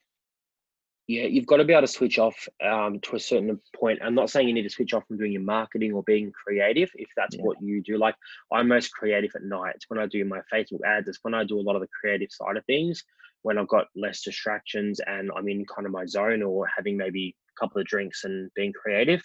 Yeah, 1.08 1.24
you've 1.24 1.46
got 1.46 1.56
to 1.56 1.64
be 1.64 1.72
able 1.72 1.82
to 1.82 1.88
switch 1.88 2.18
off 2.18 2.48
um, 2.64 3.00
to 3.00 3.16
a 3.16 3.20
certain 3.20 3.58
point. 3.74 3.98
I'm 4.02 4.14
not 4.14 4.30
saying 4.30 4.46
you 4.46 4.54
need 4.54 4.62
to 4.62 4.70
switch 4.70 4.94
off 4.94 5.06
from 5.06 5.18
doing 5.18 5.32
your 5.32 5.42
marketing 5.42 5.92
or 5.92 6.04
being 6.04 6.30
creative 6.32 6.90
if 6.94 7.08
that's 7.16 7.36
yeah. 7.36 7.42
what 7.42 7.56
you 7.60 7.82
do. 7.82 7.98
Like 7.98 8.14
I'm 8.52 8.68
most 8.68 8.92
creative 8.92 9.32
at 9.34 9.42
night. 9.42 9.74
It's 9.74 9.86
when 9.88 9.98
I 9.98 10.06
do 10.06 10.24
my 10.24 10.40
Facebook 10.52 10.80
ads. 10.86 11.08
It's 11.08 11.18
when 11.22 11.34
I 11.34 11.44
do 11.44 11.58
a 11.58 11.62
lot 11.62 11.74
of 11.74 11.82
the 11.82 11.88
creative 12.00 12.30
side 12.30 12.56
of 12.56 12.64
things. 12.66 13.02
When 13.42 13.58
I've 13.58 13.68
got 13.68 13.86
less 13.96 14.22
distractions 14.22 15.00
and 15.04 15.30
I'm 15.36 15.48
in 15.48 15.66
kind 15.66 15.86
of 15.86 15.92
my 15.92 16.06
zone 16.06 16.42
or 16.42 16.68
having 16.74 16.96
maybe 16.96 17.34
a 17.56 17.60
couple 17.60 17.80
of 17.80 17.86
drinks 17.86 18.22
and 18.22 18.48
being 18.54 18.72
creative. 18.72 19.22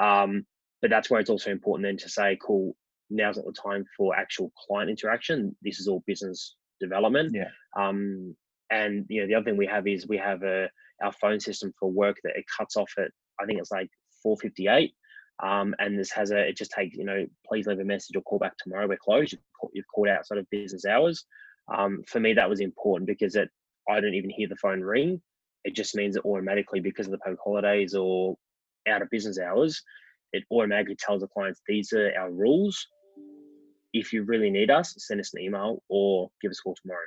Um, 0.00 0.46
but 0.80 0.90
that's 0.90 1.10
where 1.10 1.20
it's 1.20 1.30
also 1.30 1.50
important 1.50 1.86
then 1.88 1.96
to 1.96 2.08
say, 2.08 2.38
cool, 2.40 2.76
now's 3.10 3.36
not 3.36 3.46
the 3.46 3.52
time 3.52 3.84
for 3.96 4.14
actual 4.14 4.52
client 4.56 4.90
interaction. 4.90 5.56
This 5.62 5.80
is 5.80 5.88
all 5.88 6.04
business 6.06 6.54
development. 6.80 7.34
Yeah. 7.34 7.50
Um, 7.76 8.36
and 8.70 9.06
you 9.08 9.20
know 9.20 9.26
the 9.26 9.34
other 9.34 9.44
thing 9.44 9.56
we 9.56 9.66
have 9.66 9.86
is 9.86 10.06
we 10.06 10.18
have 10.18 10.42
a 10.42 10.68
our 11.02 11.12
phone 11.12 11.40
system 11.40 11.72
for 11.78 11.90
work 11.90 12.16
that 12.24 12.36
it 12.36 12.44
cuts 12.56 12.76
off 12.76 12.92
at 12.98 13.10
I 13.40 13.46
think 13.46 13.60
it's 13.60 13.70
like 13.70 13.88
458. 14.22 14.92
Um, 15.40 15.74
and 15.78 15.96
this 15.98 16.10
has 16.12 16.32
a 16.32 16.38
it 16.38 16.56
just 16.56 16.72
takes 16.72 16.96
you 16.96 17.04
know 17.04 17.24
please 17.46 17.66
leave 17.68 17.78
a 17.78 17.84
message 17.84 18.16
or 18.16 18.22
call 18.22 18.40
back 18.40 18.54
tomorrow 18.58 18.88
we're 18.88 18.96
closed 18.96 19.32
you've, 19.32 19.40
called, 19.58 19.70
you've 19.72 19.86
called 19.94 20.08
outside 20.08 20.38
of 20.38 20.50
business 20.50 20.84
hours. 20.84 21.24
Um, 21.72 22.02
for 22.08 22.18
me 22.18 22.34
that 22.34 22.48
was 22.48 22.60
important 22.60 23.06
because 23.06 23.36
it 23.36 23.48
i 23.88 24.00
don't 24.00 24.14
even 24.14 24.30
hear 24.30 24.48
the 24.48 24.56
phone 24.56 24.80
ring. 24.80 25.22
It 25.64 25.76
just 25.76 25.94
means 25.94 26.14
that 26.14 26.24
automatically 26.24 26.80
because 26.80 27.06
of 27.06 27.12
the 27.12 27.18
public 27.18 27.38
holidays 27.42 27.94
or 27.94 28.36
out 28.88 29.02
of 29.02 29.10
business 29.10 29.38
hours 29.38 29.80
it 30.32 30.42
automatically 30.50 30.96
tells 30.96 31.20
the 31.20 31.28
clients 31.28 31.60
these 31.68 31.92
are 31.92 32.12
our 32.18 32.30
rules. 32.30 32.86
If 33.92 34.12
you 34.12 34.24
really 34.24 34.50
need 34.50 34.72
us 34.72 34.94
send 34.98 35.20
us 35.20 35.32
an 35.34 35.40
email 35.40 35.82
or 35.88 36.30
give 36.42 36.50
us 36.50 36.58
a 36.58 36.62
call 36.62 36.74
tomorrow 36.82 37.06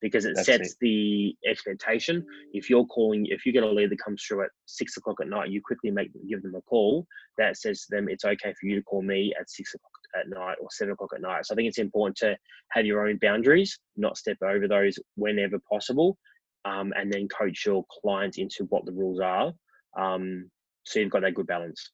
because 0.00 0.24
it 0.24 0.34
That's 0.34 0.46
sets 0.46 0.72
it. 0.72 0.76
the 0.80 1.34
expectation. 1.46 2.24
If 2.52 2.70
you're 2.70 2.86
calling, 2.86 3.26
if 3.26 3.44
you 3.44 3.52
get 3.52 3.62
a 3.62 3.70
lead 3.70 3.90
that 3.90 3.98
comes 4.02 4.22
through 4.22 4.44
at 4.44 4.50
six 4.66 4.96
o'clock 4.96 5.18
at 5.20 5.28
night, 5.28 5.50
you 5.50 5.60
quickly 5.64 5.90
make 5.90 6.10
give 6.28 6.42
them 6.42 6.54
a 6.54 6.62
call. 6.62 7.06
That 7.38 7.56
says 7.56 7.82
to 7.82 7.96
them, 7.96 8.08
it's 8.08 8.24
okay 8.24 8.54
for 8.58 8.66
you 8.66 8.76
to 8.76 8.82
call 8.82 9.02
me 9.02 9.32
at 9.38 9.50
six 9.50 9.74
o'clock 9.74 9.90
at 10.18 10.28
night 10.28 10.56
or 10.60 10.68
seven 10.70 10.92
o'clock 10.92 11.10
at 11.14 11.20
night. 11.20 11.46
So 11.46 11.54
I 11.54 11.56
think 11.56 11.68
it's 11.68 11.78
important 11.78 12.16
to 12.18 12.36
have 12.70 12.86
your 12.86 13.06
own 13.06 13.18
boundaries, 13.20 13.78
not 13.96 14.16
step 14.16 14.38
over 14.42 14.66
those 14.66 14.98
whenever 15.16 15.58
possible, 15.70 16.16
um, 16.64 16.92
and 16.96 17.12
then 17.12 17.28
coach 17.28 17.64
your 17.66 17.84
clients 18.02 18.38
into 18.38 18.64
what 18.70 18.86
the 18.86 18.92
rules 18.92 19.20
are. 19.20 19.52
Um, 19.98 20.50
so 20.84 21.00
you've 21.00 21.10
got 21.10 21.22
that 21.22 21.34
good 21.34 21.46
balance. 21.46 21.90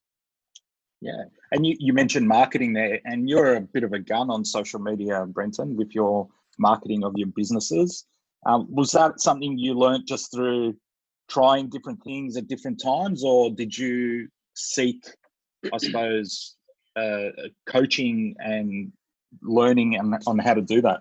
Yeah. 1.00 1.24
And 1.52 1.66
you, 1.66 1.76
you 1.78 1.92
mentioned 1.92 2.26
marketing 2.26 2.72
there, 2.72 3.00
and 3.04 3.28
you're 3.28 3.56
a 3.56 3.60
bit 3.60 3.84
of 3.84 3.92
a 3.92 3.98
gun 3.98 4.30
on 4.30 4.44
social 4.44 4.80
media, 4.80 5.26
Brenton, 5.26 5.76
with 5.76 5.94
your 5.94 6.28
marketing 6.58 7.04
of 7.04 7.12
your 7.16 7.28
businesses. 7.28 8.06
Um, 8.46 8.66
was 8.70 8.92
that 8.92 9.20
something 9.20 9.58
you 9.58 9.74
learned 9.74 10.06
just 10.06 10.32
through 10.32 10.76
trying 11.28 11.68
different 11.68 12.02
things 12.04 12.36
at 12.36 12.48
different 12.48 12.80
times, 12.80 13.24
or 13.24 13.50
did 13.50 13.76
you 13.76 14.28
seek, 14.54 15.04
I 15.72 15.76
suppose, 15.78 16.56
uh, 16.94 17.30
coaching 17.66 18.36
and 18.38 18.92
learning 19.42 19.96
and 19.96 20.14
on 20.26 20.38
how 20.38 20.54
to 20.54 20.62
do 20.62 20.80
that? 20.82 21.00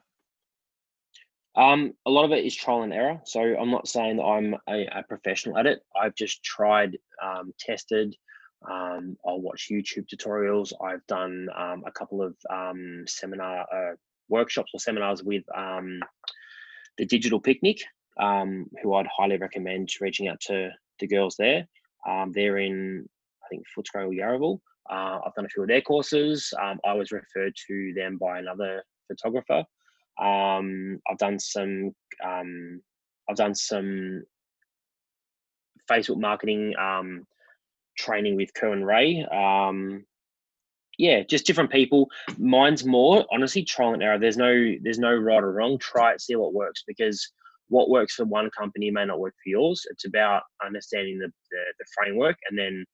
Um, 1.55 1.93
a 2.05 2.09
lot 2.09 2.25
of 2.25 2.31
it 2.31 2.43
is 2.43 2.55
trial 2.55 2.81
and 2.81 2.91
error. 2.91 3.21
So 3.24 3.39
I'm 3.39 3.71
not 3.71 3.88
saying 3.88 4.17
that 4.17 4.24
I'm 4.24 4.55
a, 4.67 4.88
a 4.88 5.03
professional 5.07 5.57
at 5.57 5.65
it. 5.65 5.79
I've 5.95 6.15
just 6.15 6.43
tried, 6.43 6.97
um, 7.24 7.53
tested. 7.59 8.15
Um, 8.69 9.15
I'll 9.25 9.39
watch 9.39 9.69
YouTube 9.71 10.07
tutorials. 10.07 10.74
I've 10.83 11.05
done 11.07 11.47
um, 11.55 11.83
a 11.85 11.91
couple 11.91 12.21
of 12.21 12.35
um, 12.50 13.05
seminar 13.07 13.62
uh, 13.62 13.95
workshops 14.29 14.72
or 14.74 14.79
seminars 14.79 15.24
with 15.24 15.44
um, 15.55 16.00
the 16.98 17.05
Digital 17.05 17.39
Picnic, 17.39 17.79
um, 18.20 18.67
who 18.82 18.94
I'd 18.94 19.08
highly 19.08 19.38
recommend 19.38 19.89
reaching 20.01 20.27
out 20.27 20.39
to 20.41 20.69
the 20.99 21.08
girls 21.08 21.36
there. 21.38 21.67
Um, 22.08 22.32
they're 22.34 22.58
in, 22.58 23.08
I 23.43 23.47
think, 23.49 23.63
Footscray 23.76 24.06
or 24.06 24.12
Yarraville. 24.12 24.60
Uh, 24.89 25.19
I've 25.26 25.34
done 25.34 25.45
a 25.45 25.49
few 25.49 25.63
of 25.63 25.69
their 25.69 25.82
courses. 25.82 26.54
Um, 26.62 26.80
I 26.86 26.93
was 26.93 27.12
referred 27.12 27.54
to 27.67 27.93
them 27.95 28.17
by 28.17 28.39
another 28.39 28.84
photographer. 29.08 29.63
Um, 30.21 30.99
I've 31.10 31.17
done 31.17 31.39
some. 31.39 31.91
Um, 32.23 32.82
I've 33.30 33.36
done 33.36 33.56
some 33.56 34.23
Facebook 35.89 36.19
marketing 36.19 36.76
training 37.97 38.36
with 38.36 38.54
Kerwin 38.54 38.86
Rae. 38.86 39.26
Um, 39.32 40.06
yeah, 40.97 41.23
just 41.23 41.45
different 41.45 41.71
people. 41.71 42.10
Mine's 42.38 42.86
more 42.86 43.25
honestly 43.31 43.63
trial 43.63 43.93
and 43.93 44.03
error. 44.03 44.19
There's 44.19 44.38
no 44.38 44.73
there's 44.81 44.99
no 44.99 45.13
right 45.13 45.43
or 45.43 45.51
wrong. 45.51 45.77
Try 45.77 46.13
it, 46.13 46.21
see 46.21 46.36
what 46.36 46.53
works 46.53 46.84
because 46.88 47.31
what 47.69 47.89
works 47.89 48.15
for 48.15 48.25
one 48.25 48.49
company 48.58 48.91
may 48.91 49.05
not 49.05 49.19
work 49.19 49.34
for 49.43 49.49
yours. 49.49 49.86
It's 49.89 50.05
about 50.05 50.43
understanding 50.63 51.17
the, 51.19 51.27
the, 51.27 51.60
the 51.79 51.86
framework 51.97 52.38
and 52.49 52.58
then 52.58 52.86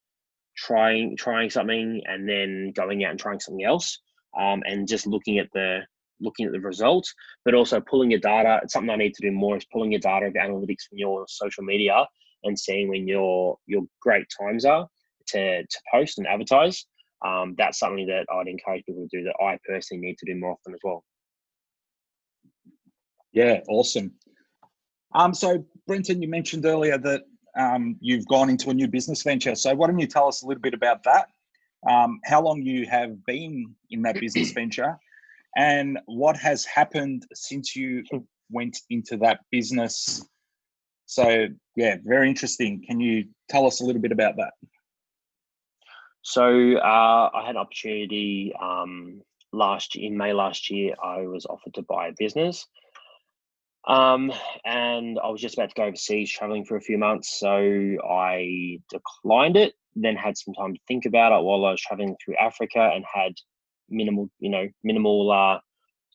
trying 0.58 1.18
trying 1.18 1.50
something 1.50 2.02
and 2.06 2.28
then 2.28 2.72
going 2.76 3.04
out 3.04 3.12
and 3.12 3.20
trying 3.20 3.40
something 3.40 3.66
else. 3.66 4.00
Um, 4.40 4.64
and 4.66 4.88
just 4.88 5.08
looking 5.08 5.40
at 5.40 5.50
the 5.54 5.82
looking 6.22 6.46
at 6.46 6.52
the 6.52 6.62
results, 6.62 7.14
but 7.44 7.54
also 7.54 7.82
pulling 7.82 8.12
your 8.12 8.20
data. 8.20 8.60
It's 8.64 8.74
something 8.74 8.90
I 8.90 8.96
need 8.96 9.16
to 9.16 9.28
do 9.28 9.32
more 9.32 9.58
is 9.58 9.66
pulling 9.66 9.92
your 9.92 10.00
data 10.00 10.28
of 10.28 10.34
analytics 10.34 10.84
from 10.88 11.00
your 11.00 11.26
social 11.28 11.64
media 11.64 12.06
and 12.44 12.58
seeing 12.58 12.90
when 12.90 13.08
your 13.08 13.58
your 13.68 13.84
great 14.02 14.26
times 14.40 14.66
are 14.66 14.88
to 15.28 15.62
to 15.64 15.80
post 15.92 16.18
and 16.18 16.28
advertise 16.28 16.86
um, 17.26 17.56
that's 17.58 17.80
something 17.80 18.08
that 18.08 18.26
I'd 18.32 18.48
encourage 18.48 18.86
people 18.86 19.08
to 19.08 19.18
do 19.18 19.24
that 19.26 19.36
I 19.44 19.60
personally 19.68 20.02
need 20.02 20.18
to 20.20 20.26
do 20.26 20.40
more 20.40 20.52
often 20.52 20.74
as 20.74 20.80
well. 20.84 21.04
Yeah, 23.34 23.62
awesome. 23.70 24.14
Um, 25.14 25.34
so 25.34 25.66
Brenton, 25.88 26.22
you 26.22 26.28
mentioned 26.28 26.66
earlier 26.66 26.98
that 26.98 27.24
um, 27.58 27.98
you've 28.00 28.28
gone 28.28 28.50
into 28.50 28.70
a 28.70 28.74
new 28.74 28.88
business 28.88 29.24
venture. 29.24 29.56
So 29.56 29.74
why 29.76 29.88
don't 29.88 30.00
you 30.00 30.08
tell 30.08 30.28
us 30.28 30.42
a 30.42 30.48
little 30.48 30.62
bit 30.62 30.74
about 30.74 31.04
that? 31.04 31.28
Um, 31.90 32.20
how 32.26 32.42
long 32.42 32.62
you 32.62 32.86
have 32.88 33.24
been 33.26 33.74
in 33.90 34.02
that 34.04 34.20
business 34.20 34.52
venture, 34.54 34.98
and 35.58 36.00
what 36.06 36.38
has 36.38 36.64
happened 36.66 37.26
since 37.34 37.76
you 37.76 38.04
went 38.50 38.78
into 38.90 39.18
that 39.18 39.42
business? 39.52 40.26
So 41.08 41.48
yeah, 41.76 41.98
very 42.06 42.30
interesting. 42.30 42.84
Can 42.88 43.00
you 43.00 43.26
tell 43.50 43.66
us 43.66 43.82
a 43.82 43.86
little 43.86 44.02
bit 44.02 44.12
about 44.12 44.38
that? 44.38 44.54
So 46.24 46.76
uh, 46.78 47.30
I 47.34 47.44
had 47.46 47.56
an 47.56 47.62
opportunity 47.62 48.54
um, 48.62 49.22
last 49.52 49.96
in 49.96 50.18
May 50.18 50.34
last 50.34 50.70
year. 50.70 50.94
I 51.04 51.22
was 51.22 51.46
offered 51.46 51.74
to 51.76 51.82
buy 51.82 52.08
a 52.08 52.14
business, 52.18 52.68
um, 53.88 54.32
and 54.64 55.20
I 55.24 55.30
was 55.30 55.42
just 55.42 55.58
about 55.58 55.70
to 55.70 55.76
go 55.76 55.84
overseas, 55.86 56.32
traveling 56.32 56.64
for 56.64 56.78
a 56.78 56.82
few 56.82 56.98
months. 56.98 57.40
So 57.40 57.50
I 57.50 58.80
declined 58.92 59.58
it. 59.58 59.74
Then 59.96 60.16
had 60.16 60.38
some 60.38 60.54
time 60.54 60.74
to 60.74 60.80
think 60.88 61.06
about 61.06 61.38
it 61.38 61.44
while 61.44 61.66
I 61.66 61.72
was 61.72 61.82
traveling 61.82 62.16
through 62.24 62.36
Africa, 62.38 62.92
and 62.94 63.04
had 63.12 63.34
minimal, 63.90 64.30
you 64.40 64.50
know, 64.50 64.68
minimal 64.84 65.32
uh, 65.32 65.60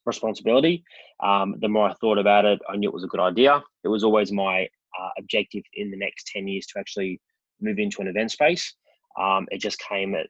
responsibility. 0.06 0.84
Um, 1.20 1.56
the 1.60 1.68
more 1.68 1.90
I 1.90 1.94
thought 1.94 2.18
about 2.18 2.44
it, 2.44 2.60
I 2.68 2.76
knew 2.76 2.88
it 2.88 2.94
was 2.94 3.04
a 3.04 3.08
good 3.08 3.20
idea. 3.20 3.62
It 3.82 3.88
was 3.88 4.04
always 4.04 4.30
my 4.30 4.68
uh, 4.98 5.10
objective 5.18 5.64
in 5.74 5.90
the 5.90 5.98
next 5.98 6.30
ten 6.32 6.46
years 6.46 6.66
to 6.66 6.78
actually 6.78 7.20
move 7.60 7.78
into 7.78 8.00
an 8.00 8.06
event 8.08 8.30
space. 8.30 8.72
Um, 9.20 9.46
it 9.50 9.60
just 9.60 9.78
came 9.78 10.14
at 10.14 10.28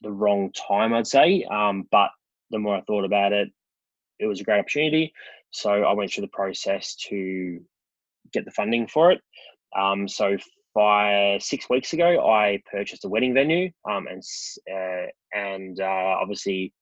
the 0.00 0.10
wrong 0.10 0.52
time, 0.52 0.94
I'd 0.94 1.06
say. 1.06 1.44
Um, 1.44 1.86
but 1.90 2.10
the 2.50 2.58
more 2.58 2.76
I 2.76 2.80
thought 2.82 3.04
about 3.04 3.32
it, 3.32 3.48
it 4.18 4.26
was 4.26 4.40
a 4.40 4.44
great 4.44 4.60
opportunity. 4.60 5.12
So 5.50 5.70
I 5.70 5.92
went 5.92 6.12
through 6.12 6.22
the 6.22 6.28
process 6.28 6.94
to 7.08 7.60
get 8.32 8.44
the 8.44 8.50
funding 8.50 8.86
for 8.86 9.12
it. 9.12 9.20
Um, 9.76 10.08
so 10.08 10.36
five 10.74 11.42
six 11.42 11.68
weeks 11.70 11.92
ago, 11.92 12.28
I 12.28 12.62
purchased 12.70 13.04
a 13.04 13.08
wedding 13.08 13.34
venue, 13.34 13.70
um, 13.90 14.06
and 14.06 14.22
uh, 14.72 15.06
and 15.32 15.80
uh, 15.80 16.16
obviously, 16.20 16.72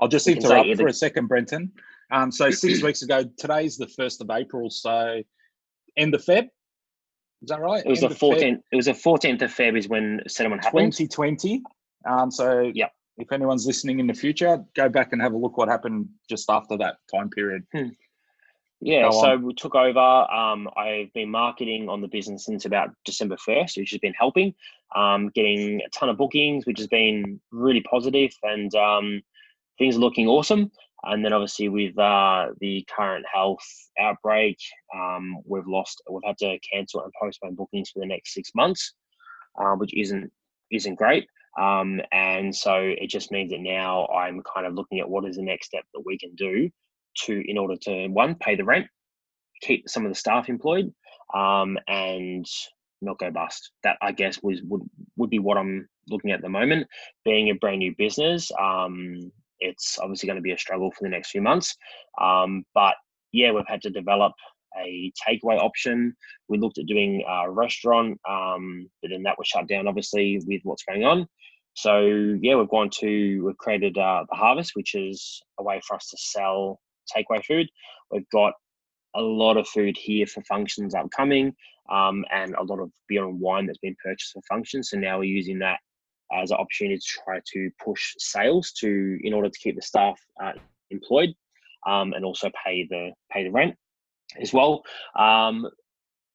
I'll 0.00 0.08
just 0.08 0.26
interrupt 0.26 0.76
for 0.76 0.86
a 0.86 0.92
second, 0.92 1.26
Brenton. 1.26 1.72
Um, 2.10 2.30
so 2.30 2.50
six 2.50 2.82
weeks 2.84 3.02
ago, 3.02 3.24
today's 3.38 3.76
the 3.76 3.88
first 3.88 4.20
of 4.20 4.30
April, 4.30 4.70
so 4.70 5.22
end 5.96 6.14
of 6.14 6.24
Feb. 6.24 6.48
Is 7.42 7.48
that 7.48 7.60
right? 7.60 7.82
It 7.84 7.88
was 7.88 8.02
End 8.02 8.12
the 8.12 8.16
14th. 8.16 8.60
It 8.70 8.76
was 8.76 8.86
the 8.86 8.92
14th 8.92 9.42
of 9.42 9.52
Feb 9.52 9.76
is 9.76 9.88
when 9.88 10.20
settlement 10.28 10.64
happened. 10.64 10.92
2020. 10.92 11.62
Um, 12.08 12.30
so 12.30 12.70
yeah, 12.74 12.88
if 13.18 13.32
anyone's 13.32 13.66
listening 13.66 13.98
in 13.98 14.06
the 14.06 14.14
future, 14.14 14.64
go 14.74 14.88
back 14.88 15.12
and 15.12 15.20
have 15.20 15.32
a 15.32 15.36
look 15.36 15.56
what 15.56 15.68
happened 15.68 16.08
just 16.28 16.48
after 16.48 16.76
that 16.78 16.96
time 17.12 17.30
period. 17.30 17.64
Hmm. 17.72 17.88
Yeah, 18.80 19.02
go 19.02 19.10
so 19.12 19.30
on. 19.32 19.42
we 19.42 19.54
took 19.54 19.74
over. 19.74 20.00
Um, 20.00 20.68
I've 20.76 21.12
been 21.12 21.30
marketing 21.30 21.88
on 21.88 22.00
the 22.00 22.08
business 22.08 22.46
since 22.46 22.64
about 22.64 22.90
December 23.04 23.36
1st, 23.36 23.78
which 23.78 23.90
has 23.92 24.00
been 24.00 24.14
helping, 24.18 24.54
um, 24.96 25.30
getting 25.34 25.80
a 25.86 25.88
ton 25.90 26.08
of 26.08 26.16
bookings, 26.16 26.66
which 26.66 26.78
has 26.78 26.88
been 26.88 27.40
really 27.52 27.82
positive, 27.82 28.32
and 28.42 28.74
um, 28.74 29.22
things 29.78 29.96
are 29.96 30.00
looking 30.00 30.26
awesome. 30.26 30.72
And 31.04 31.24
then 31.24 31.32
obviously 31.32 31.68
with 31.68 31.98
uh, 31.98 32.48
the 32.60 32.86
current 32.94 33.24
health 33.32 33.64
outbreak, 33.98 34.56
um, 34.94 35.38
we've 35.44 35.66
lost, 35.66 36.02
we've 36.08 36.22
had 36.24 36.38
to 36.38 36.58
cancel 36.60 37.02
and 37.02 37.12
postpone 37.20 37.56
bookings 37.56 37.90
for 37.90 38.00
the 38.00 38.06
next 38.06 38.34
six 38.34 38.50
months, 38.54 38.94
uh, 39.60 39.72
which 39.72 39.94
isn't 39.96 40.30
isn't 40.70 40.94
great. 40.94 41.26
Um, 41.60 42.00
and 42.12 42.54
so 42.54 42.74
it 42.76 43.08
just 43.08 43.30
means 43.30 43.50
that 43.50 43.60
now 43.60 44.06
I'm 44.06 44.42
kind 44.54 44.66
of 44.66 44.74
looking 44.74 45.00
at 45.00 45.08
what 45.08 45.26
is 45.26 45.36
the 45.36 45.42
next 45.42 45.66
step 45.66 45.84
that 45.92 46.02
we 46.06 46.16
can 46.16 46.34
do 46.34 46.70
to, 47.24 47.42
in 47.46 47.58
order 47.58 47.76
to 47.82 48.08
one, 48.08 48.36
pay 48.36 48.56
the 48.56 48.64
rent, 48.64 48.86
keep 49.60 49.88
some 49.88 50.06
of 50.06 50.10
the 50.10 50.18
staff 50.18 50.48
employed, 50.48 50.92
um, 51.34 51.78
and 51.88 52.46
not 53.02 53.18
go 53.18 53.30
bust. 53.30 53.72
That 53.82 53.98
I 54.00 54.12
guess 54.12 54.42
was 54.42 54.62
would 54.62 54.82
would 55.16 55.30
be 55.30 55.40
what 55.40 55.58
I'm 55.58 55.88
looking 56.08 56.30
at 56.30 56.40
the 56.40 56.48
moment. 56.48 56.86
Being 57.24 57.50
a 57.50 57.54
brand 57.54 57.80
new 57.80 57.94
business, 57.98 58.50
um, 58.58 59.30
it's 59.62 59.98
obviously 59.98 60.26
going 60.26 60.36
to 60.36 60.42
be 60.42 60.52
a 60.52 60.58
struggle 60.58 60.90
for 60.90 61.04
the 61.04 61.08
next 61.08 61.30
few 61.30 61.42
months. 61.42 61.76
Um, 62.20 62.64
but 62.74 62.94
yeah, 63.32 63.52
we've 63.52 63.66
had 63.66 63.82
to 63.82 63.90
develop 63.90 64.32
a 64.78 65.12
takeaway 65.26 65.58
option. 65.58 66.14
We 66.48 66.58
looked 66.58 66.78
at 66.78 66.86
doing 66.86 67.24
a 67.28 67.50
restaurant, 67.50 68.18
um, 68.28 68.88
but 69.00 69.10
then 69.10 69.22
that 69.24 69.38
was 69.38 69.48
shut 69.48 69.68
down, 69.68 69.88
obviously, 69.88 70.40
with 70.46 70.60
what's 70.64 70.84
going 70.84 71.04
on. 71.04 71.26
So 71.74 72.06
yeah, 72.42 72.56
we've 72.56 72.68
gone 72.68 72.90
to 73.00 73.44
we've 73.44 73.56
created 73.56 73.96
uh, 73.96 74.24
the 74.30 74.36
Harvest, 74.36 74.72
which 74.74 74.94
is 74.94 75.42
a 75.58 75.62
way 75.62 75.80
for 75.86 75.96
us 75.96 76.08
to 76.10 76.16
sell 76.18 76.80
takeaway 77.14 77.42
food. 77.44 77.68
We've 78.10 78.28
got 78.30 78.52
a 79.14 79.22
lot 79.22 79.56
of 79.56 79.68
food 79.68 79.96
here 79.96 80.26
for 80.26 80.42
functions 80.42 80.94
upcoming, 80.94 81.54
um, 81.90 82.24
and 82.30 82.54
a 82.54 82.62
lot 82.62 82.80
of 82.80 82.90
beer 83.08 83.24
and 83.24 83.40
wine 83.40 83.66
that's 83.66 83.78
been 83.78 83.96
purchased 84.04 84.32
for 84.32 84.42
functions. 84.50 84.90
So 84.90 84.98
now 84.98 85.18
we're 85.18 85.24
using 85.24 85.58
that 85.60 85.78
as 86.34 86.50
an 86.50 86.58
opportunity 86.58 86.98
to 86.98 87.20
try 87.24 87.40
to 87.52 87.70
push 87.82 88.14
sales 88.18 88.72
to 88.72 89.18
in 89.22 89.32
order 89.32 89.48
to 89.48 89.58
keep 89.58 89.76
the 89.76 89.82
staff 89.82 90.18
uh, 90.42 90.52
employed, 90.90 91.30
um, 91.86 92.12
and 92.12 92.24
also 92.24 92.50
pay 92.64 92.86
the 92.88 93.10
pay 93.30 93.44
the 93.44 93.50
rent 93.50 93.74
as 94.40 94.52
well. 94.52 94.82
Um, 95.18 95.68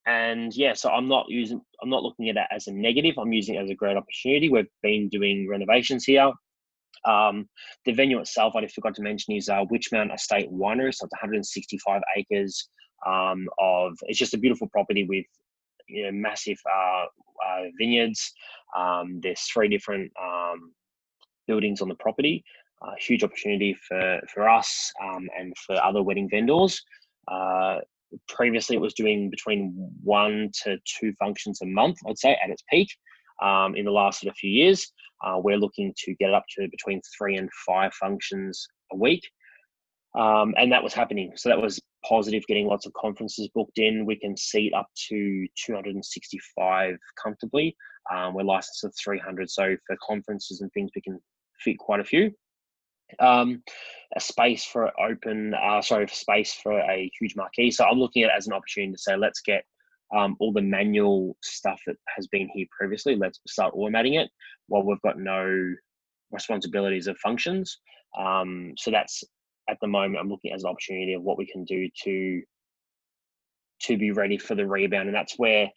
and 0.07 0.55
yeah, 0.55 0.73
so 0.73 0.89
I'm 0.89 1.09
not 1.09 1.25
using, 1.27 1.61
I'm 1.81 1.89
not 1.89 2.01
looking 2.01 2.29
at 2.29 2.37
it 2.37 2.47
as 2.49 2.67
a 2.67 2.71
negative. 2.71 3.15
I'm 3.17 3.33
using 3.33 3.55
it 3.55 3.63
as 3.63 3.69
a 3.69 3.75
great 3.75 3.97
opportunity. 3.97 4.49
We've 4.49 4.65
been 4.81 5.09
doing 5.09 5.47
renovations 5.49 6.05
here. 6.05 6.31
Um, 7.05 7.49
the 7.85 7.91
venue 7.91 8.19
itself, 8.19 8.55
I 8.55 8.65
forgot 8.67 8.95
to 8.95 9.01
mention, 9.01 9.35
is 9.35 9.49
uh, 9.49 9.65
Witchmount 9.71 10.13
Estate 10.13 10.49
Winery. 10.49 10.93
So 10.93 11.05
it's 11.05 11.13
165 11.13 12.01
acres 12.15 12.69
um, 13.05 13.47
of. 13.59 13.97
It's 14.03 14.17
just 14.17 14.33
a 14.33 14.37
beautiful 14.37 14.69
property 14.69 15.03
with 15.03 15.25
you 15.87 16.03
know, 16.03 16.11
massive 16.11 16.57
uh, 16.71 17.05
uh, 17.05 17.63
vineyards. 17.79 18.33
Um, 18.77 19.19
there's 19.21 19.41
three 19.41 19.67
different 19.67 20.11
um, 20.21 20.73
buildings 21.47 21.81
on 21.81 21.87
the 21.87 21.95
property. 21.95 22.43
Uh, 22.81 22.91
huge 22.99 23.23
opportunity 23.23 23.75
for 23.87 24.19
for 24.31 24.47
us 24.47 24.91
um, 25.03 25.27
and 25.37 25.53
for 25.65 25.75
other 25.83 26.03
wedding 26.03 26.29
vendors. 26.29 26.81
Uh, 27.31 27.77
previously, 28.27 28.75
it 28.75 28.81
was 28.81 28.93
doing 28.93 29.29
between 29.29 29.73
one 30.03 30.49
to 30.63 30.77
two 30.99 31.13
functions 31.19 31.59
a 31.61 31.65
month, 31.65 31.97
I'd 32.07 32.19
say, 32.19 32.37
at 32.43 32.49
its 32.49 32.63
peak. 32.69 32.89
Um, 33.41 33.75
in 33.75 33.85
the 33.85 33.91
last 33.91 34.21
sort 34.21 34.31
of 34.31 34.37
few 34.37 34.49
years, 34.49 34.91
uh, 35.23 35.37
we're 35.37 35.57
looking 35.57 35.93
to 36.05 36.13
get 36.15 36.29
it 36.29 36.35
up 36.35 36.45
to 36.57 36.67
between 36.69 37.01
three 37.17 37.35
and 37.35 37.49
five 37.67 37.93
functions 37.93 38.67
a 38.91 38.95
week. 38.95 39.21
Um, 40.17 40.55
and 40.57 40.71
that 40.71 40.83
was 40.83 40.93
happening. 40.93 41.33
So 41.35 41.49
that 41.49 41.61
was 41.61 41.79
positive, 42.07 42.45
getting 42.47 42.67
lots 42.67 42.85
of 42.85 42.93
conferences 42.93 43.49
booked 43.53 43.77
in. 43.77 44.05
We 44.05 44.17
can 44.17 44.37
seat 44.37 44.73
up 44.73 44.87
to 45.09 45.47
265 45.65 46.95
comfortably. 47.21 47.75
Um, 48.13 48.33
we're 48.33 48.43
licensed 48.43 48.81
to 48.81 48.91
300. 49.03 49.49
So 49.49 49.75
for 49.85 49.97
conferences 50.05 50.61
and 50.61 50.71
things, 50.73 50.91
we 50.95 51.01
can 51.01 51.19
fit 51.63 51.77
quite 51.77 51.99
a 51.99 52.05
few 52.05 52.31
um, 53.19 53.63
a 54.15 54.19
space 54.19 54.63
for 54.65 54.91
open, 54.99 55.53
uh, 55.53 55.81
sorry, 55.81 56.07
space 56.07 56.53
for 56.53 56.79
a 56.79 57.11
huge 57.19 57.35
marquee. 57.35 57.71
So 57.71 57.85
I'm 57.85 57.99
looking 57.99 58.23
at 58.23 58.29
it 58.29 58.37
as 58.37 58.47
an 58.47 58.53
opportunity 58.53 58.93
to 58.93 58.97
say, 58.97 59.15
let's 59.15 59.41
get 59.41 59.63
um, 60.15 60.35
all 60.39 60.53
the 60.53 60.61
manual 60.61 61.35
stuff 61.43 61.81
that 61.87 61.97
has 62.15 62.27
been 62.27 62.49
here 62.53 62.65
previously, 62.77 63.15
let's 63.15 63.39
start 63.47 63.73
automating 63.73 64.19
it 64.21 64.29
while 64.67 64.83
we've 64.83 65.01
got 65.01 65.19
no 65.19 65.73
responsibilities 66.31 67.07
of 67.07 67.17
functions. 67.17 67.79
Um, 68.17 68.73
so 68.77 68.91
that's 68.91 69.23
at 69.69 69.77
the 69.81 69.87
moment, 69.87 70.19
I'm 70.19 70.29
looking 70.29 70.51
at 70.51 70.55
as 70.55 70.63
an 70.63 70.69
opportunity 70.69 71.13
of 71.13 71.23
what 71.23 71.37
we 71.37 71.45
can 71.45 71.65
do 71.65 71.89
to 72.03 72.41
to 73.83 73.97
be 73.97 74.11
ready 74.11 74.37
for 74.37 74.55
the 74.55 74.65
rebound, 74.65 75.07
and 75.07 75.15
that's 75.15 75.37
where 75.37 75.69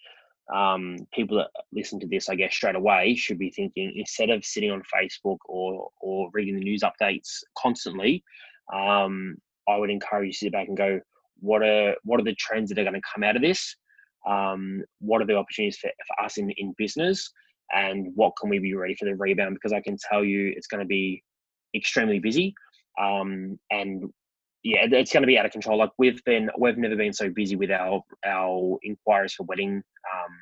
um, 0.54 0.96
people 1.12 1.36
that 1.36 1.50
listen 1.72 2.00
to 2.00 2.06
this, 2.06 2.28
I 2.28 2.34
guess, 2.34 2.54
straight 2.54 2.74
away 2.74 3.14
should 3.14 3.38
be 3.38 3.50
thinking 3.50 3.92
instead 3.94 4.30
of 4.30 4.44
sitting 4.44 4.70
on 4.70 4.82
Facebook 4.94 5.38
or 5.46 5.90
or 6.00 6.30
reading 6.32 6.54
the 6.54 6.64
news 6.64 6.82
updates 6.82 7.38
constantly, 7.56 8.24
um, 8.72 9.36
I 9.68 9.76
would 9.76 9.90
encourage 9.90 10.26
you 10.26 10.32
to 10.32 10.38
sit 10.38 10.52
back 10.52 10.68
and 10.68 10.76
go, 10.76 11.00
what 11.40 11.62
are 11.62 11.94
what 12.04 12.20
are 12.20 12.24
the 12.24 12.34
trends 12.34 12.70
that 12.70 12.78
are 12.78 12.84
going 12.84 12.94
to 12.94 13.08
come 13.12 13.22
out 13.22 13.36
of 13.36 13.42
this? 13.42 13.76
Um, 14.26 14.82
what 15.00 15.22
are 15.22 15.26
the 15.26 15.36
opportunities 15.36 15.78
for, 15.78 15.90
for 16.06 16.24
us 16.24 16.36
in, 16.36 16.50
in 16.50 16.74
business? 16.76 17.30
And 17.72 18.08
what 18.14 18.32
can 18.40 18.50
we 18.50 18.58
be 18.58 18.74
ready 18.74 18.94
for 18.94 19.04
the 19.04 19.14
rebound? 19.14 19.54
Because 19.54 19.72
I 19.72 19.80
can 19.80 19.96
tell 19.96 20.24
you 20.24 20.52
it's 20.56 20.66
going 20.66 20.80
to 20.80 20.86
be 20.86 21.22
extremely 21.74 22.18
busy. 22.18 22.54
Um, 22.98 23.58
and 23.70 24.10
yeah, 24.62 24.86
it's 24.90 25.12
going 25.12 25.22
to 25.22 25.26
be 25.26 25.38
out 25.38 25.46
of 25.46 25.52
control. 25.52 25.78
Like 25.78 25.90
we've 25.98 26.22
been, 26.24 26.50
we've 26.58 26.76
never 26.76 26.96
been 26.96 27.12
so 27.12 27.30
busy 27.30 27.56
with 27.56 27.70
our 27.70 28.02
our 28.26 28.78
inquiries 28.82 29.34
for 29.34 29.44
wedding 29.44 29.76
um, 29.76 30.32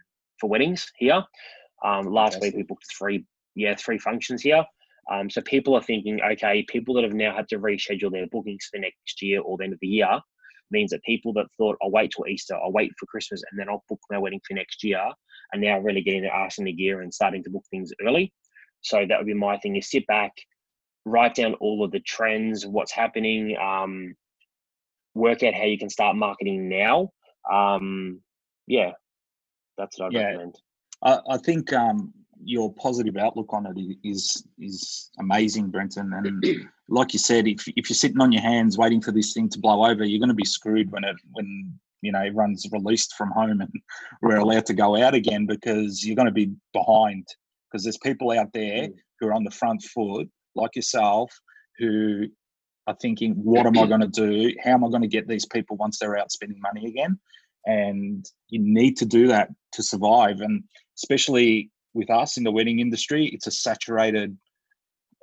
for 0.41 0.49
weddings 0.49 0.87
here. 0.97 1.23
Um, 1.85 2.07
last 2.13 2.41
week 2.41 2.55
we 2.55 2.63
booked 2.63 2.87
three, 2.99 3.25
yeah, 3.55 3.75
three 3.77 3.99
functions 3.99 4.43
here. 4.43 4.65
Um, 5.11 5.31
so 5.31 5.41
people 5.41 5.75
are 5.75 5.83
thinking, 5.83 6.21
okay, 6.33 6.65
people 6.69 6.95
that 6.95 7.05
have 7.05 7.15
now 7.15 7.35
had 7.35 7.49
to 7.49 7.59
reschedule 7.59 8.13
their 8.13 8.27
bookings 8.27 8.69
for 8.71 8.79
next 8.79 9.23
year 9.23 9.41
or 9.41 9.57
the 9.57 9.65
end 9.65 9.73
of 9.73 9.79
the 9.81 9.87
year 9.87 10.21
means 10.71 10.91
that 10.91 11.03
people 11.03 11.33
that 11.35 11.47
thought 11.57 11.79
I'll 11.83 11.91
wait 11.91 12.13
till 12.15 12.27
Easter, 12.27 12.55
I'll 12.55 12.73
wait 12.73 12.93
for 12.99 13.07
Christmas, 13.07 13.43
and 13.51 13.59
then 13.59 13.69
I'll 13.69 13.85
book 13.89 14.01
my 14.11 14.19
wedding 14.19 14.41
for 14.47 14.55
next 14.55 14.85
year, 14.85 14.99
are 14.99 15.59
now 15.59 15.79
really 15.79 16.03
getting 16.03 16.23
their 16.23 16.35
ass 16.35 16.59
in 16.59 16.65
the 16.65 16.73
gear 16.73 17.01
and 17.01 17.13
starting 17.13 17.43
to 17.45 17.51
book 17.51 17.65
things 17.71 17.93
early. 18.07 18.33
So 18.83 19.05
that 19.09 19.19
would 19.19 19.27
be 19.27 19.35
my 19.35 19.57
thing: 19.59 19.77
is 19.77 19.91
sit 19.91 20.07
back, 20.07 20.33
write 21.09 21.35
down 21.35 21.55
all 21.55 21.85
of 21.85 21.91
the 21.91 22.01
trends, 22.01 22.67
what's 22.67 22.93
happening, 22.93 23.57
um, 23.61 24.15
work 25.15 25.43
out 25.43 25.55
how 25.55 25.65
you 25.65 25.79
can 25.79 25.91
start 25.91 26.17
marketing 26.17 26.69
now. 26.69 27.11
Um, 27.51 28.21
yeah, 28.67 28.93
that's 29.77 29.99
what 29.99 30.15
I 30.15 30.19
yeah. 30.19 30.27
recommend. 30.27 30.59
I, 31.03 31.19
I 31.31 31.37
think 31.39 31.73
um, 31.73 32.13
your 32.43 32.73
positive 32.75 33.17
outlook 33.17 33.53
on 33.53 33.67
it 33.67 33.97
is 34.05 34.47
is 34.59 35.11
amazing, 35.19 35.71
Brenton. 35.71 36.13
And 36.13 36.45
like 36.89 37.13
you 37.13 37.19
said, 37.19 37.47
if 37.47 37.67
if 37.69 37.89
you're 37.89 37.95
sitting 37.95 38.21
on 38.21 38.33
your 38.33 38.43
hands 38.43 38.79
waiting 38.79 39.01
for 39.01 39.13
this 39.13 39.33
thing 39.33 39.49
to 39.51 39.61
blow 39.61 39.85
over, 39.85 40.05
you're 40.05 40.21
going 40.21 40.29
to 40.29 40.35
be 40.35 40.45
screwed 40.45 40.91
when 40.91 41.05
it 41.05 41.17
when 41.33 41.73
you 42.03 42.13
know 42.13 42.21
everyone's 42.21 42.67
released 42.73 43.15
from 43.15 43.31
home 43.31 43.61
and 43.61 43.71
we're 44.23 44.37
allowed 44.37 44.67
to 44.67 44.75
go 44.75 44.97
out 44.97 45.15
again 45.15 45.47
because 45.47 46.07
you're 46.07 46.17
going 46.17 46.27
to 46.27 46.33
be 46.33 46.53
behind 46.73 47.27
because 47.71 47.85
there's 47.85 47.99
people 47.99 48.31
out 48.31 48.53
there 48.53 48.89
mm. 48.89 48.95
who 49.19 49.27
are 49.27 49.35
on 49.35 49.45
the 49.45 49.51
front 49.51 49.83
foot 49.83 50.29
like 50.55 50.77
yourself 50.77 51.39
who 51.79 52.27
are 52.87 52.97
thinking, 53.01 53.35
what 53.35 53.67
am 53.67 53.79
I 53.79 53.87
going 53.87 54.01
to 54.01 54.09
do? 54.09 54.55
How 54.63 54.73
am 54.73 54.85
I 54.85 54.89
going 54.89 55.03
to 55.03 55.09
get 55.09 55.29
these 55.29 55.47
people 55.47 55.77
once 55.77 55.99
they're 55.99 56.19
out 56.19 56.33
spending 56.33 56.61
money 56.61 56.87
again? 56.87 57.19
And 57.67 58.25
you 58.49 58.61
need 58.61 58.97
to 58.99 59.05
do 59.05 59.29
that 59.29 59.51
to 59.73 59.83
survive. 59.83 60.41
And 60.41 60.65
especially 60.97 61.71
with 61.95 62.11
us 62.11 62.37
in 62.37 62.45
the 62.45 62.53
wedding 62.53 62.81
industry, 62.81 63.27
it's 63.27 63.47
a 63.47 63.51
saturated 63.51 64.37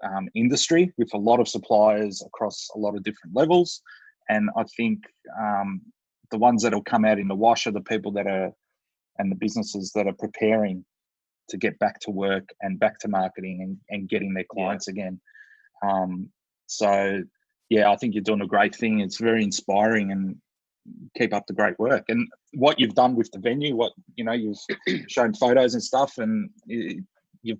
um, 0.03 0.29
industry 0.35 0.93
with 0.97 1.13
a 1.13 1.17
lot 1.17 1.39
of 1.39 1.47
suppliers 1.47 2.21
across 2.25 2.69
a 2.75 2.77
lot 2.77 2.95
of 2.95 3.03
different 3.03 3.35
levels. 3.35 3.81
And 4.29 4.49
I 4.55 4.63
think 4.77 4.99
um, 5.39 5.81
the 6.31 6.37
ones 6.37 6.63
that 6.63 6.73
will 6.73 6.83
come 6.83 7.05
out 7.05 7.19
in 7.19 7.27
the 7.27 7.35
wash 7.35 7.65
are 7.67 7.71
the 7.71 7.81
people 7.81 8.11
that 8.13 8.27
are 8.27 8.51
and 9.17 9.31
the 9.31 9.35
businesses 9.35 9.91
that 9.95 10.07
are 10.07 10.13
preparing 10.13 10.85
to 11.49 11.57
get 11.57 11.77
back 11.79 11.99
to 12.01 12.11
work 12.11 12.49
and 12.61 12.79
back 12.79 12.99
to 12.99 13.07
marketing 13.07 13.61
and, 13.61 13.77
and 13.89 14.09
getting 14.09 14.33
their 14.33 14.45
clients 14.49 14.87
yeah. 14.87 14.91
again. 14.91 15.21
Um, 15.83 16.29
so, 16.67 17.23
yeah, 17.69 17.91
I 17.91 17.95
think 17.95 18.13
you're 18.13 18.23
doing 18.23 18.41
a 18.41 18.47
great 18.47 18.75
thing. 18.75 18.99
It's 18.99 19.19
very 19.19 19.43
inspiring 19.43 20.11
and 20.11 20.35
keep 21.17 21.33
up 21.33 21.47
the 21.47 21.53
great 21.53 21.77
work. 21.79 22.05
And 22.09 22.27
what 22.53 22.79
you've 22.79 22.95
done 22.95 23.15
with 23.15 23.31
the 23.31 23.39
venue, 23.39 23.75
what, 23.75 23.93
you 24.15 24.23
know, 24.23 24.33
you've 24.33 24.59
shown 25.07 25.33
photos 25.33 25.73
and 25.73 25.83
stuff 25.83 26.17
and 26.17 26.49
you're 26.65 27.57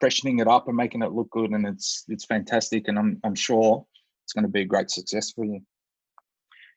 freshening 0.00 0.38
it 0.40 0.48
up 0.48 0.68
and 0.68 0.76
making 0.76 1.02
it 1.02 1.12
look 1.12 1.30
good. 1.30 1.50
And 1.50 1.66
it's, 1.66 2.04
it's 2.08 2.24
fantastic. 2.24 2.88
And 2.88 2.98
I'm, 2.98 3.20
I'm 3.24 3.34
sure 3.34 3.84
it's 4.24 4.32
going 4.32 4.44
to 4.44 4.50
be 4.50 4.62
a 4.62 4.66
great 4.66 4.90
success 4.90 5.32
for 5.32 5.44
you. 5.44 5.60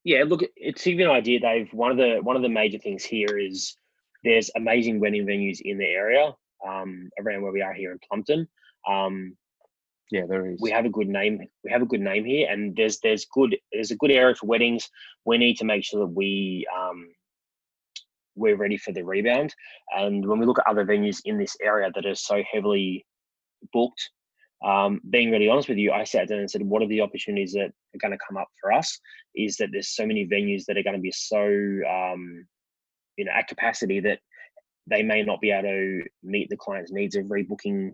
Yeah, 0.03 0.23
look, 0.25 0.41
it's 0.55 0.87
even 0.87 1.07
an 1.07 1.11
idea, 1.11 1.39
Dave. 1.39 1.73
One 1.73 1.91
of 1.91 1.97
the 1.97 2.19
one 2.23 2.35
of 2.35 2.41
the 2.41 2.49
major 2.49 2.79
things 2.79 3.03
here 3.03 3.37
is 3.37 3.75
there's 4.23 4.51
amazing 4.55 4.99
wedding 4.99 5.25
venues 5.25 5.59
in 5.61 5.77
the 5.77 5.85
area 5.85 6.33
um, 6.67 7.09
around 7.19 7.41
where 7.41 7.51
we 7.51 7.61
are 7.61 7.73
here 7.73 7.91
in 7.91 7.99
Plumpton. 8.07 8.47
Um, 8.87 9.35
yeah, 10.11 10.25
there 10.27 10.45
is. 10.45 10.59
We 10.61 10.71
have 10.71 10.85
a 10.85 10.89
good 10.89 11.07
name. 11.07 11.39
We 11.63 11.71
have 11.71 11.81
a 11.81 11.85
good 11.85 12.01
name 12.01 12.25
here, 12.25 12.47
and 12.49 12.75
there's 12.75 12.99
there's 12.99 13.25
good 13.25 13.57
there's 13.71 13.91
a 13.91 13.95
good 13.95 14.11
area 14.11 14.35
for 14.35 14.45
weddings. 14.45 14.89
We 15.25 15.37
need 15.37 15.57
to 15.57 15.65
make 15.65 15.85
sure 15.85 16.01
that 16.01 16.13
we 16.13 16.67
um, 16.77 17.07
we're 18.35 18.57
ready 18.57 18.77
for 18.77 18.91
the 18.91 19.03
rebound. 19.03 19.53
And 19.97 20.27
when 20.27 20.39
we 20.39 20.45
look 20.45 20.59
at 20.59 20.67
other 20.67 20.85
venues 20.85 21.19
in 21.25 21.37
this 21.37 21.55
area 21.61 21.91
that 21.95 22.05
are 22.05 22.15
so 22.15 22.43
heavily 22.51 23.05
booked, 23.73 24.09
um, 24.65 25.01
being 25.09 25.31
really 25.31 25.49
honest 25.49 25.69
with 25.69 25.77
you, 25.77 25.91
I 25.91 26.03
sat 26.03 26.27
down 26.27 26.39
and 26.39 26.51
said, 26.51 26.61
what 26.61 26.81
are 26.81 26.87
the 26.87 27.01
opportunities 27.01 27.53
that 27.53 27.71
are 27.71 27.99
going 27.99 28.11
to 28.11 28.25
come 28.25 28.37
up 28.37 28.47
for 28.61 28.71
us? 28.71 28.99
Is 29.35 29.57
that 29.57 29.69
there's 29.71 29.95
so 29.95 30.05
many 30.05 30.27
venues 30.27 30.65
that 30.65 30.77
are 30.77 30.83
going 30.83 30.95
to 30.95 31.01
be 31.01 31.11
so 31.11 31.45
um, 31.89 32.45
you 33.21 33.25
know 33.25 33.31
at 33.37 33.47
capacity 33.47 33.99
that 33.99 34.19
they 34.87 35.03
may 35.03 35.21
not 35.21 35.39
be 35.39 35.51
able 35.51 35.69
to 35.69 36.03
meet 36.23 36.49
the 36.49 36.57
client's 36.57 36.91
needs 36.91 37.15
of 37.15 37.25
rebooking 37.25 37.91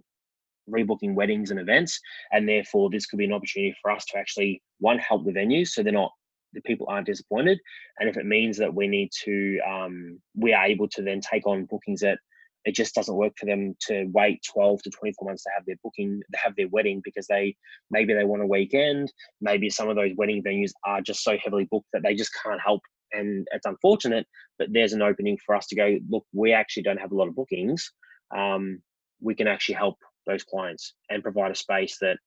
rebooking 0.69 1.15
weddings 1.15 1.51
and 1.51 1.59
events. 1.59 1.99
And 2.31 2.47
therefore 2.47 2.89
this 2.89 3.05
could 3.05 3.19
be 3.19 3.25
an 3.25 3.33
opportunity 3.33 3.75
for 3.81 3.91
us 3.91 4.05
to 4.05 4.17
actually 4.17 4.61
one 4.79 4.99
help 4.99 5.25
the 5.25 5.31
venues 5.31 5.69
so 5.69 5.83
they're 5.83 5.91
not 5.91 6.11
the 6.53 6.61
people 6.61 6.87
aren't 6.89 7.07
disappointed, 7.07 7.59
and 7.99 8.09
if 8.09 8.15
it 8.15 8.25
means 8.25 8.57
that 8.57 8.73
we 8.73 8.87
need 8.87 9.11
to, 9.25 9.59
um, 9.69 10.17
we 10.33 10.53
are 10.53 10.65
able 10.65 10.87
to 10.87 11.01
then 11.01 11.19
take 11.19 11.45
on 11.45 11.65
bookings 11.65 11.99
that 11.99 12.19
it 12.63 12.73
just 12.73 12.95
doesn't 12.95 13.15
work 13.15 13.33
for 13.37 13.45
them 13.45 13.75
to 13.87 14.05
wait 14.13 14.41
12 14.53 14.81
to 14.83 14.89
24 14.89 15.27
months 15.27 15.43
to 15.43 15.49
have 15.55 15.65
their 15.65 15.75
booking 15.83 16.21
have 16.35 16.53
their 16.55 16.67
wedding 16.69 17.01
because 17.03 17.27
they 17.27 17.55
maybe 17.91 18.13
they 18.13 18.25
want 18.25 18.41
a 18.41 18.47
weekend. 18.47 19.11
Maybe 19.39 19.69
some 19.69 19.89
of 19.89 19.95
those 19.95 20.11
wedding 20.17 20.43
venues 20.43 20.71
are 20.85 21.01
just 21.01 21.23
so 21.23 21.37
heavily 21.41 21.67
booked 21.69 21.87
that 21.93 22.03
they 22.03 22.15
just 22.15 22.31
can't 22.43 22.61
help 22.61 22.81
and 23.13 23.47
it's 23.51 23.65
unfortunate 23.65 24.25
but 24.59 24.67
there's 24.71 24.93
an 24.93 25.01
opening 25.01 25.37
for 25.45 25.55
us 25.55 25.67
to 25.67 25.75
go 25.75 25.97
look 26.09 26.25
we 26.33 26.53
actually 26.53 26.83
don't 26.83 26.99
have 26.99 27.11
a 27.11 27.15
lot 27.15 27.27
of 27.27 27.35
bookings 27.35 27.91
um, 28.35 28.81
we 29.21 29.35
can 29.35 29.47
actually 29.47 29.75
help 29.75 29.97
those 30.25 30.43
clients 30.43 30.93
and 31.09 31.23
provide 31.23 31.51
a 31.51 31.55
space 31.55 31.97
that 31.99 32.17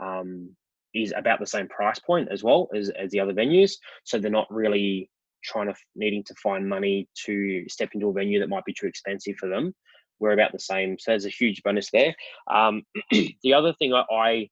um, 0.00 0.50
is 0.94 1.12
about 1.16 1.40
the 1.40 1.46
same 1.46 1.68
price 1.68 1.98
point 1.98 2.28
as 2.30 2.42
well 2.42 2.68
as, 2.74 2.90
as 2.90 3.10
the 3.10 3.20
other 3.20 3.32
venues 3.32 3.72
so 4.04 4.18
they're 4.18 4.30
not 4.30 4.46
really 4.50 5.10
trying 5.46 5.68
to 5.68 5.74
needing 5.94 6.24
to 6.24 6.34
find 6.34 6.68
money 6.68 7.08
to 7.24 7.64
step 7.68 7.90
into 7.94 8.08
a 8.08 8.12
venue 8.12 8.40
that 8.40 8.48
might 8.48 8.64
be 8.64 8.74
too 8.74 8.86
expensive 8.86 9.36
for 9.36 9.48
them. 9.48 9.74
We're 10.18 10.32
about 10.32 10.52
the 10.52 10.58
same, 10.58 10.98
so 10.98 11.12
there's 11.12 11.26
a 11.26 11.30
huge 11.30 11.62
bonus 11.62 11.90
there. 11.90 12.14
Um, 12.50 12.82
the 13.10 13.54
other 13.54 13.72
thing 13.74 13.94
I, 13.94 14.04
I 14.12 14.48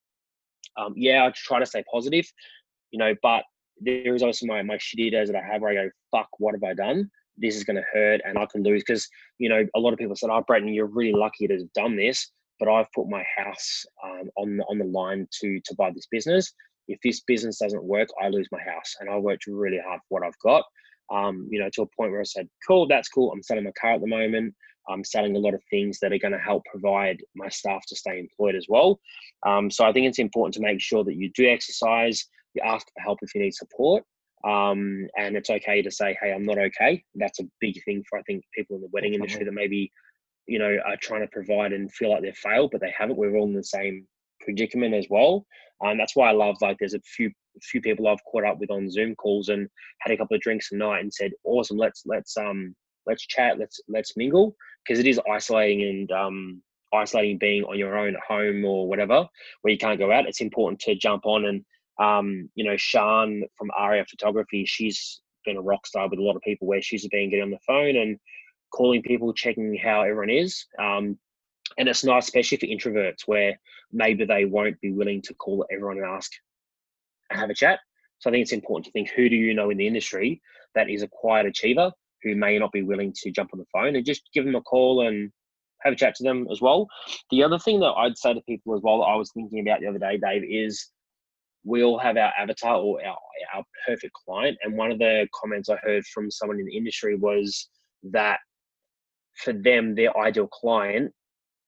um, 0.76 0.94
yeah, 0.96 1.24
I 1.24 1.32
try 1.34 1.58
to 1.58 1.66
stay 1.66 1.84
positive, 1.90 2.26
you 2.90 2.98
know, 2.98 3.14
but 3.22 3.44
there 3.80 4.14
is 4.14 4.22
also 4.22 4.46
my 4.46 4.62
my 4.62 4.76
shitty 4.76 5.10
days 5.10 5.28
that 5.28 5.36
I 5.36 5.52
have 5.52 5.62
where 5.62 5.70
I 5.70 5.86
go, 5.86 5.90
fuck, 6.10 6.28
what 6.38 6.54
have 6.54 6.64
I 6.64 6.74
done? 6.74 7.10
This 7.36 7.56
is 7.56 7.64
going 7.64 7.76
to 7.76 7.84
hurt, 7.92 8.20
and 8.24 8.38
I 8.38 8.46
can 8.46 8.62
lose 8.62 8.82
because 8.86 9.08
you 9.38 9.48
know 9.48 9.64
a 9.74 9.80
lot 9.80 9.92
of 9.92 9.98
people 9.98 10.16
said, 10.16 10.30
"Oh, 10.30 10.42
Brenton, 10.46 10.72
you're 10.72 10.86
really 10.86 11.12
lucky 11.12 11.46
to 11.48 11.54
have 11.54 11.72
done 11.72 11.96
this," 11.96 12.30
but 12.60 12.68
I've 12.68 12.90
put 12.92 13.08
my 13.08 13.24
house 13.36 13.84
um, 14.04 14.30
on 14.36 14.56
the 14.56 14.64
on 14.64 14.78
the 14.78 14.84
line 14.84 15.26
to 15.40 15.60
to 15.64 15.74
buy 15.76 15.90
this 15.90 16.06
business. 16.10 16.52
If 16.86 16.98
this 17.02 17.20
business 17.20 17.58
doesn't 17.58 17.82
work, 17.82 18.08
I 18.22 18.28
lose 18.28 18.48
my 18.52 18.60
house, 18.60 18.94
and 19.00 19.10
I 19.10 19.16
worked 19.16 19.46
really 19.46 19.80
hard 19.84 20.00
for 20.08 20.20
what 20.20 20.26
I've 20.26 20.38
got 20.42 20.64
um, 21.10 21.48
you 21.50 21.58
know, 21.58 21.68
to 21.74 21.82
a 21.82 21.86
point 21.86 22.10
where 22.10 22.20
I 22.20 22.24
said, 22.24 22.48
cool, 22.66 22.86
that's 22.86 23.08
cool. 23.08 23.32
I'm 23.32 23.42
selling 23.42 23.64
my 23.64 23.72
car 23.80 23.92
at 23.92 24.00
the 24.00 24.06
moment. 24.06 24.54
I'm 24.88 25.04
selling 25.04 25.34
a 25.34 25.38
lot 25.38 25.54
of 25.54 25.62
things 25.70 25.98
that 26.00 26.12
are 26.12 26.18
going 26.18 26.32
to 26.32 26.38
help 26.38 26.64
provide 26.66 27.22
my 27.34 27.48
staff 27.48 27.86
to 27.86 27.96
stay 27.96 28.18
employed 28.18 28.54
as 28.54 28.66
well. 28.68 29.00
Um, 29.46 29.70
so 29.70 29.84
I 29.84 29.92
think 29.92 30.06
it's 30.06 30.18
important 30.18 30.54
to 30.54 30.60
make 30.60 30.80
sure 30.80 31.04
that 31.04 31.16
you 31.16 31.30
do 31.34 31.48
exercise, 31.48 32.26
you 32.54 32.62
ask 32.64 32.86
for 32.86 33.00
help 33.00 33.18
if 33.22 33.34
you 33.34 33.42
need 33.42 33.54
support. 33.54 34.04
Um, 34.44 35.06
and 35.16 35.36
it's 35.36 35.50
okay 35.50 35.80
to 35.80 35.90
say, 35.90 36.16
hey, 36.20 36.32
I'm 36.32 36.44
not 36.44 36.58
okay. 36.58 37.02
That's 37.14 37.40
a 37.40 37.48
big 37.60 37.82
thing 37.84 38.04
for, 38.08 38.18
I 38.18 38.22
think, 38.22 38.44
people 38.54 38.76
in 38.76 38.82
the 38.82 38.90
wedding 38.92 39.14
industry 39.14 39.44
that 39.44 39.52
maybe, 39.52 39.90
you 40.46 40.58
know, 40.58 40.76
are 40.84 40.98
trying 41.00 41.22
to 41.22 41.28
provide 41.28 41.72
and 41.72 41.90
feel 41.92 42.10
like 42.10 42.22
they've 42.22 42.36
failed, 42.36 42.70
but 42.70 42.80
they 42.82 42.92
haven't. 42.96 43.16
We're 43.16 43.36
all 43.36 43.46
in 43.46 43.54
the 43.54 43.64
same 43.64 44.06
predicament 44.40 44.94
as 44.94 45.06
well. 45.08 45.46
And 45.80 45.98
that's 45.98 46.14
why 46.14 46.28
I 46.28 46.32
love, 46.32 46.56
like, 46.60 46.76
there's 46.78 46.94
a 46.94 47.00
few 47.00 47.30
few 47.62 47.80
people 47.80 48.08
I've 48.08 48.24
caught 48.30 48.44
up 48.44 48.58
with 48.58 48.70
on 48.70 48.90
Zoom 48.90 49.14
calls 49.14 49.48
and 49.48 49.68
had 50.00 50.12
a 50.12 50.16
couple 50.16 50.34
of 50.34 50.40
drinks 50.40 50.68
tonight 50.68 51.00
and 51.00 51.12
said, 51.12 51.32
"Awesome, 51.44 51.76
let's 51.76 52.02
let's 52.04 52.36
um 52.36 52.74
let's 53.06 53.26
chat, 53.26 53.58
let's 53.58 53.80
let's 53.88 54.16
mingle," 54.16 54.56
because 54.84 54.98
it 54.98 55.06
is 55.06 55.20
isolating 55.30 55.82
and 55.82 56.12
um 56.12 56.62
isolating 56.92 57.38
being 57.38 57.64
on 57.64 57.78
your 57.78 57.98
own 57.98 58.14
at 58.14 58.22
home 58.26 58.64
or 58.64 58.88
whatever 58.88 59.26
where 59.62 59.72
you 59.72 59.78
can't 59.78 59.98
go 59.98 60.12
out. 60.12 60.28
It's 60.28 60.40
important 60.40 60.80
to 60.80 60.94
jump 60.94 61.26
on 61.26 61.44
and 61.44 61.64
um 61.98 62.48
you 62.54 62.64
know 62.64 62.76
Shan 62.76 63.44
from 63.56 63.70
Aria 63.76 64.04
Photography, 64.08 64.64
she's 64.66 65.20
been 65.44 65.56
a 65.56 65.62
rock 65.62 65.86
star 65.86 66.08
with 66.08 66.18
a 66.18 66.22
lot 66.22 66.36
of 66.36 66.42
people 66.42 66.66
where 66.66 66.82
she's 66.82 67.06
been 67.08 67.30
getting 67.30 67.44
on 67.44 67.50
the 67.50 67.58
phone 67.66 67.96
and 67.96 68.18
calling 68.72 69.02
people, 69.02 69.32
checking 69.32 69.76
how 69.76 70.02
everyone 70.02 70.30
is. 70.30 70.66
Um, 70.78 71.18
and 71.78 71.88
it's 71.88 72.04
nice, 72.04 72.24
especially 72.24 72.58
for 72.58 72.66
introverts, 72.66 73.26
where 73.26 73.58
maybe 73.92 74.24
they 74.24 74.44
won't 74.44 74.80
be 74.80 74.92
willing 74.92 75.22
to 75.22 75.34
call 75.34 75.64
everyone 75.72 75.98
and 75.98 76.06
ask 76.06 76.30
and 77.30 77.40
have 77.40 77.50
a 77.50 77.54
chat. 77.54 77.80
So 78.18 78.30
I 78.30 78.32
think 78.32 78.42
it's 78.42 78.52
important 78.52 78.86
to 78.86 78.92
think 78.92 79.10
who 79.10 79.28
do 79.28 79.36
you 79.36 79.54
know 79.54 79.70
in 79.70 79.78
the 79.78 79.86
industry 79.86 80.40
that 80.74 80.88
is 80.90 81.02
a 81.02 81.08
quiet 81.08 81.46
achiever 81.46 81.92
who 82.22 82.34
may 82.34 82.58
not 82.58 82.72
be 82.72 82.82
willing 82.82 83.12
to 83.22 83.30
jump 83.30 83.50
on 83.52 83.58
the 83.58 83.66
phone 83.72 83.96
and 83.96 84.04
just 84.04 84.22
give 84.32 84.44
them 84.44 84.54
a 84.54 84.62
call 84.62 85.06
and 85.06 85.30
have 85.82 85.92
a 85.92 85.96
chat 85.96 86.14
to 86.16 86.24
them 86.24 86.46
as 86.50 86.60
well. 86.60 86.88
The 87.30 87.42
other 87.42 87.58
thing 87.58 87.80
that 87.80 87.92
I'd 87.92 88.16
say 88.16 88.34
to 88.34 88.40
people 88.42 88.74
as 88.74 88.80
well 88.82 89.00
that 89.00 89.06
I 89.06 89.16
was 89.16 89.30
thinking 89.32 89.60
about 89.60 89.80
the 89.80 89.88
other 89.88 89.98
day, 89.98 90.18
Dave, 90.18 90.42
is 90.48 90.88
we 91.64 91.82
all 91.82 91.98
have 91.98 92.16
our 92.16 92.32
avatar 92.38 92.76
or 92.76 93.04
our, 93.04 93.16
our 93.54 93.64
perfect 93.86 94.12
client. 94.12 94.56
And 94.62 94.76
one 94.76 94.92
of 94.92 94.98
the 94.98 95.26
comments 95.34 95.68
I 95.68 95.76
heard 95.76 96.04
from 96.06 96.30
someone 96.30 96.60
in 96.60 96.66
the 96.66 96.76
industry 96.76 97.16
was 97.16 97.68
that 98.04 98.38
for 99.42 99.52
them, 99.52 99.94
their 99.94 100.16
ideal 100.18 100.46
client 100.46 101.12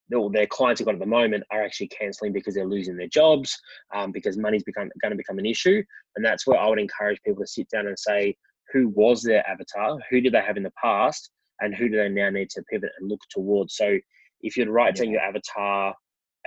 their 0.09 0.47
clients 0.47 0.79
have 0.79 0.85
got 0.85 0.95
at 0.95 0.99
the 0.99 1.05
moment 1.05 1.43
are 1.51 1.63
actually 1.63 1.87
cancelling 1.87 2.33
because 2.33 2.55
they're 2.55 2.65
losing 2.65 2.97
their 2.97 3.07
jobs, 3.07 3.57
um, 3.93 4.11
because 4.11 4.37
money's 4.37 4.63
become 4.63 4.89
going 5.01 5.11
to 5.11 5.17
become 5.17 5.39
an 5.39 5.45
issue, 5.45 5.83
and 6.15 6.25
that's 6.25 6.47
where 6.47 6.59
I 6.59 6.67
would 6.67 6.79
encourage 6.79 7.19
people 7.25 7.43
to 7.43 7.47
sit 7.47 7.69
down 7.69 7.87
and 7.87 7.97
say, 7.97 8.35
who 8.71 8.89
was 8.89 9.21
their 9.21 9.47
avatar, 9.47 9.97
who 10.09 10.21
did 10.21 10.33
they 10.33 10.41
have 10.41 10.57
in 10.57 10.63
the 10.63 10.73
past, 10.81 11.29
and 11.59 11.75
who 11.75 11.89
do 11.89 11.97
they 11.97 12.09
now 12.09 12.29
need 12.29 12.49
to 12.51 12.63
pivot 12.71 12.91
and 12.99 13.09
look 13.09 13.21
towards. 13.29 13.75
So, 13.75 13.97
if 14.41 14.55
you'd 14.55 14.69
write 14.69 14.97
yeah. 14.97 15.05
down 15.05 15.13
your 15.13 15.21
avatar 15.21 15.95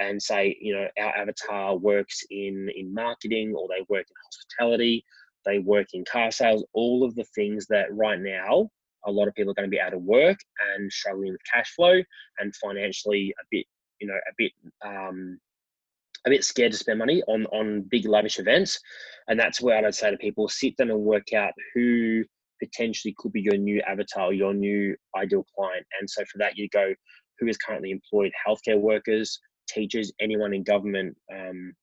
and 0.00 0.20
say, 0.20 0.56
you 0.60 0.74
know, 0.74 0.86
our 0.98 1.16
avatar 1.16 1.76
works 1.76 2.24
in 2.30 2.68
in 2.74 2.92
marketing, 2.92 3.54
or 3.56 3.68
they 3.68 3.84
work 3.88 4.06
in 4.08 4.16
hospitality, 4.24 5.04
they 5.46 5.58
work 5.58 5.88
in 5.92 6.04
car 6.04 6.30
sales, 6.30 6.64
all 6.72 7.04
of 7.04 7.14
the 7.14 7.24
things 7.34 7.66
that 7.68 7.94
right 7.94 8.20
now 8.20 8.68
a 9.06 9.10
lot 9.10 9.28
of 9.28 9.34
people 9.34 9.50
are 9.50 9.54
going 9.54 9.68
to 9.68 9.70
be 9.70 9.80
out 9.80 9.94
of 9.94 10.02
work 10.02 10.38
and 10.74 10.92
struggling 10.92 11.32
with 11.32 11.40
cash 11.52 11.72
flow 11.74 12.02
and 12.38 12.54
financially 12.56 13.34
a 13.40 13.44
bit, 13.50 13.66
you 14.00 14.06
know, 14.06 14.14
a 14.14 14.32
bit 14.36 14.52
um, 14.84 15.38
a 16.26 16.30
bit 16.30 16.44
scared 16.44 16.72
to 16.72 16.78
spend 16.78 16.98
money 16.98 17.22
on 17.28 17.46
on 17.46 17.82
big 17.90 18.06
lavish 18.06 18.38
events. 18.38 18.78
And 19.28 19.38
that's 19.38 19.60
where 19.60 19.84
I'd 19.84 19.94
say 19.94 20.10
to 20.10 20.16
people, 20.16 20.48
sit 20.48 20.76
down 20.76 20.90
and 20.90 21.00
work 21.00 21.32
out 21.32 21.52
who 21.74 22.24
potentially 22.62 23.14
could 23.16 23.32
be 23.32 23.40
your 23.40 23.56
new 23.56 23.80
avatar, 23.82 24.32
your 24.32 24.52
new 24.52 24.94
ideal 25.16 25.46
client. 25.54 25.86
And 25.98 26.08
so 26.08 26.24
for 26.26 26.38
that, 26.38 26.58
you 26.58 26.68
go 26.68 26.94
who 27.38 27.46
is 27.46 27.56
currently 27.56 27.90
employed, 27.90 28.32
healthcare 28.46 28.78
workers, 28.78 29.40
teachers, 29.72 30.12
anyone 30.20 30.54
in 30.54 30.62
government. 30.62 31.16
Um, 31.34 31.74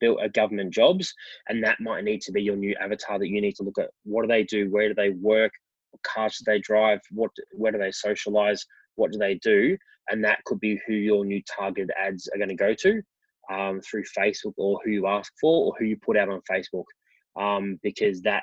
built 0.00 0.20
a 0.22 0.28
government 0.28 0.72
jobs 0.72 1.12
and 1.48 1.60
that 1.64 1.80
might 1.80 2.04
need 2.04 2.20
to 2.20 2.30
be 2.30 2.40
your 2.40 2.54
new 2.54 2.72
avatar 2.80 3.18
that 3.18 3.26
you 3.26 3.40
need 3.40 3.56
to 3.56 3.64
look 3.64 3.78
at. 3.80 3.90
What 4.04 4.22
do 4.22 4.28
they 4.28 4.44
do? 4.44 4.70
Where 4.70 4.86
do 4.86 4.94
they 4.94 5.10
work? 5.10 5.50
What 5.90 6.02
cars 6.02 6.38
do 6.38 6.44
they 6.46 6.60
drive, 6.60 7.00
what 7.10 7.30
where 7.52 7.72
do 7.72 7.78
they 7.78 7.90
socialize, 7.90 8.64
what 8.96 9.12
do 9.12 9.18
they 9.18 9.36
do, 9.36 9.76
and 10.10 10.22
that 10.24 10.44
could 10.44 10.60
be 10.60 10.80
who 10.86 10.94
your 10.94 11.24
new 11.24 11.42
targeted 11.42 11.90
ads 11.98 12.28
are 12.28 12.38
going 12.38 12.48
to 12.50 12.54
go 12.54 12.74
to 12.74 13.02
um, 13.50 13.80
through 13.80 14.04
Facebook 14.16 14.52
or 14.56 14.80
who 14.84 14.90
you 14.90 15.06
ask 15.06 15.32
for 15.40 15.66
or 15.66 15.74
who 15.78 15.86
you 15.86 15.96
put 15.96 16.16
out 16.16 16.28
on 16.28 16.42
Facebook, 16.50 16.84
um, 17.40 17.78
because 17.82 18.20
that 18.22 18.42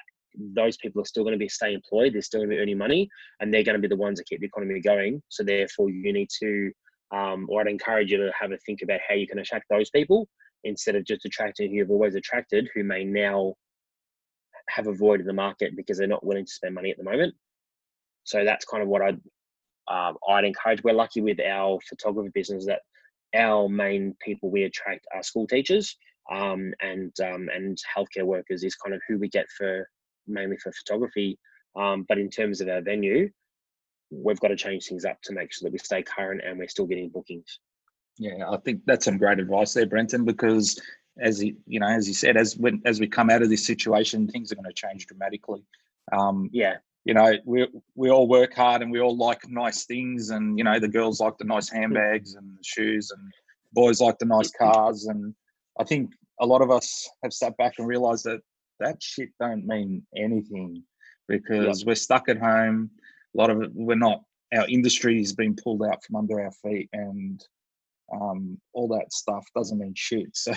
those 0.54 0.76
people 0.78 1.02
are 1.02 1.06
still 1.06 1.24
going 1.24 1.34
to 1.34 1.40
be 1.40 1.48
stay 1.48 1.74
employed, 1.74 2.14
they're 2.14 2.22
still 2.22 2.40
going 2.40 2.50
to 2.50 2.56
be 2.56 2.62
earning 2.62 2.78
money, 2.78 3.08
and 3.40 3.54
they're 3.54 3.64
going 3.64 3.80
to 3.80 3.82
be 3.82 3.88
the 3.88 3.96
ones 3.96 4.18
that 4.18 4.28
keep 4.28 4.40
the 4.40 4.48
economy 4.48 4.82
going. 4.82 5.22
So 5.30 5.44
therefore, 5.44 5.90
you 5.90 6.12
need 6.12 6.30
to, 6.40 6.72
um, 7.16 7.48
or 7.50 7.62
I'd 7.62 7.68
encourage 7.68 8.12
you 8.12 8.18
to 8.18 8.32
have 8.38 8.52
a 8.52 8.58
think 8.58 8.82
about 8.84 9.00
how 9.08 9.16
you 9.16 9.28
can 9.28 9.40
attract 9.40 9.66
those 9.70 9.90
people 9.90 10.28
instead 10.64 10.96
of 10.96 11.06
just 11.06 11.26
attracting 11.26 11.70
who 11.70 11.78
you've 11.78 11.92
always 11.92 12.16
attracted, 12.16 12.70
who 12.74 12.84
may 12.84 13.04
now 13.06 13.54
have 14.68 14.88
avoided 14.88 15.26
the 15.26 15.34
market 15.34 15.76
because 15.78 15.98
they're 15.98 16.08
not 16.08 16.26
willing 16.26 16.46
to 16.46 16.52
spend 16.52 16.76
money 16.76 16.92
at 16.92 16.98
the 16.98 17.04
moment. 17.04 17.34
So 18.24 18.44
that's 18.44 18.66
kind 18.66 18.84
of 18.84 18.90
what 18.90 19.02
I'd 19.02 19.22
um, 19.88 20.18
I'd 20.28 20.46
encourage. 20.46 20.84
We're 20.84 20.94
lucky 20.94 21.22
with 21.22 21.40
our 21.40 21.80
photography 21.88 22.32
business 22.34 22.66
that 22.66 22.82
our 23.36 23.70
main 23.70 24.16
people 24.20 24.50
we 24.50 24.64
attract 24.64 25.06
are 25.14 25.22
school 25.22 25.46
teachers 25.48 25.96
um, 26.32 26.74
and 26.82 27.14
um, 27.22 27.48
and 27.54 27.78
healthcare 27.96 28.24
workers 28.24 28.64
is 28.64 28.76
kind 28.76 28.96
of 28.96 29.02
who 29.08 29.20
we 29.20 29.30
get 29.30 29.46
for 29.58 29.88
mainly 30.28 30.58
for 30.58 30.72
photography. 30.72 31.38
Um, 31.80 32.06
but 32.10 32.18
in 32.18 32.30
terms 32.30 32.62
of 32.62 32.68
our 32.68 32.82
venue, 32.82 33.30
we've 34.12 34.40
got 34.40 34.50
to 34.50 34.56
change 34.56 34.88
things 34.88 35.06
up 35.06 35.22
to 35.24 35.34
make 35.34 35.52
sure 35.52 35.68
that 35.68 35.74
we 35.74 35.80
stay 35.80 36.04
current 36.04 36.42
and 36.46 36.58
we're 36.58 36.68
still 36.68 36.86
getting 36.86 37.10
bookings. 37.10 37.60
Yeah, 38.18 38.50
I 38.50 38.58
think 38.58 38.82
that's 38.86 39.06
some 39.06 39.18
great 39.18 39.40
advice 39.40 39.74
there, 39.74 39.86
Brenton, 39.86 40.24
because 40.24 40.80
as 41.20 41.40
he, 41.40 41.56
you 41.66 41.80
know, 41.80 41.88
as 41.88 42.08
he 42.08 42.14
said, 42.14 42.38
as 42.38 42.56
when 42.58 42.82
as 42.86 43.00
we 43.00 43.08
come 43.08 43.30
out 43.30 43.42
of 43.42 43.50
this 43.50 43.66
situation, 43.66 44.28
things 44.28 44.52
are 44.52 44.56
going 44.56 44.66
to 44.66 44.74
change 44.74 45.08
dramatically. 45.08 45.64
Um, 46.14 46.50
yeah, 46.54 46.76
you 47.04 47.14
know, 47.14 47.34
we 47.46 47.68
we 47.96 48.10
all 48.10 48.28
work 48.28 48.54
hard 48.54 48.82
and 48.82 48.92
we 48.92 49.02
all 49.02 49.18
like 49.18 49.42
nice 49.50 49.86
things, 49.86 50.30
and 50.30 50.58
you 50.58 50.64
know, 50.64 50.80
the 50.80 50.88
girls 50.88 51.20
like 51.20 51.38
the 51.38 51.46
nice 51.46 51.70
handbags 51.70 52.36
and 52.36 52.58
the 52.58 52.64
shoes, 52.64 53.12
and 53.12 53.32
boys 53.74 54.00
like 54.00 54.18
the 54.20 54.26
nice 54.26 54.52
cars, 54.52 55.06
and 55.06 55.34
I 55.80 55.84
think 55.84 56.12
a 56.40 56.46
lot 56.46 56.62
of 56.62 56.72
us 56.72 57.10
have 57.24 57.34
sat 57.34 57.56
back 57.58 57.76
and 57.78 57.88
realised 57.88 58.26
that 58.26 58.42
that 58.80 59.02
shit 59.02 59.30
don't 59.40 59.66
mean 59.66 60.06
anything 60.16 60.84
because 61.28 61.82
yeah. 61.82 61.88
we're 61.88 61.96
stuck 61.96 62.30
at 62.30 62.38
home. 62.38 62.90
A 63.36 63.38
lot 63.38 63.50
of 63.50 63.62
it, 63.62 63.72
we're 63.74 63.96
not. 63.96 64.22
Our 64.54 64.68
industry 64.68 65.18
has 65.20 65.34
been 65.34 65.56
pulled 65.56 65.84
out 65.84 66.04
from 66.04 66.16
under 66.16 66.40
our 66.40 66.52
feet, 66.52 66.90
and 66.94 67.44
um, 68.14 68.60
all 68.74 68.88
that 68.90 69.12
stuff 69.12 69.46
doesn't 69.56 69.78
mean 69.78 69.94
shit. 69.96 70.28
So 70.36 70.54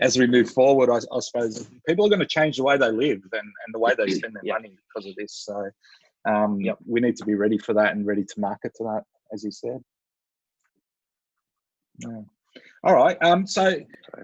as 0.00 0.18
we 0.18 0.26
move 0.26 0.50
forward, 0.50 0.90
I, 0.90 0.96
I 1.14 1.20
suppose 1.20 1.68
people 1.86 2.06
are 2.06 2.08
going 2.08 2.20
to 2.20 2.26
change 2.26 2.56
the 2.56 2.64
way 2.64 2.76
they 2.76 2.90
live 2.90 3.20
and, 3.32 3.42
and 3.42 3.74
the 3.74 3.78
way 3.78 3.94
they 3.96 4.08
spend 4.08 4.34
their 4.34 4.54
money 4.54 4.72
because 4.88 5.08
of 5.08 5.14
this. 5.16 5.44
So 5.44 5.70
um, 6.28 6.60
yep. 6.60 6.78
we 6.86 7.00
need 7.00 7.16
to 7.16 7.24
be 7.24 7.34
ready 7.34 7.58
for 7.58 7.74
that 7.74 7.92
and 7.92 8.06
ready 8.06 8.24
to 8.24 8.40
market 8.40 8.72
to 8.76 8.84
that, 8.84 9.02
as 9.32 9.44
you 9.44 9.50
said. 9.50 9.78
Yeah. 11.98 12.22
All 12.82 12.94
right. 12.94 13.16
Um, 13.22 13.46
so 13.46 13.80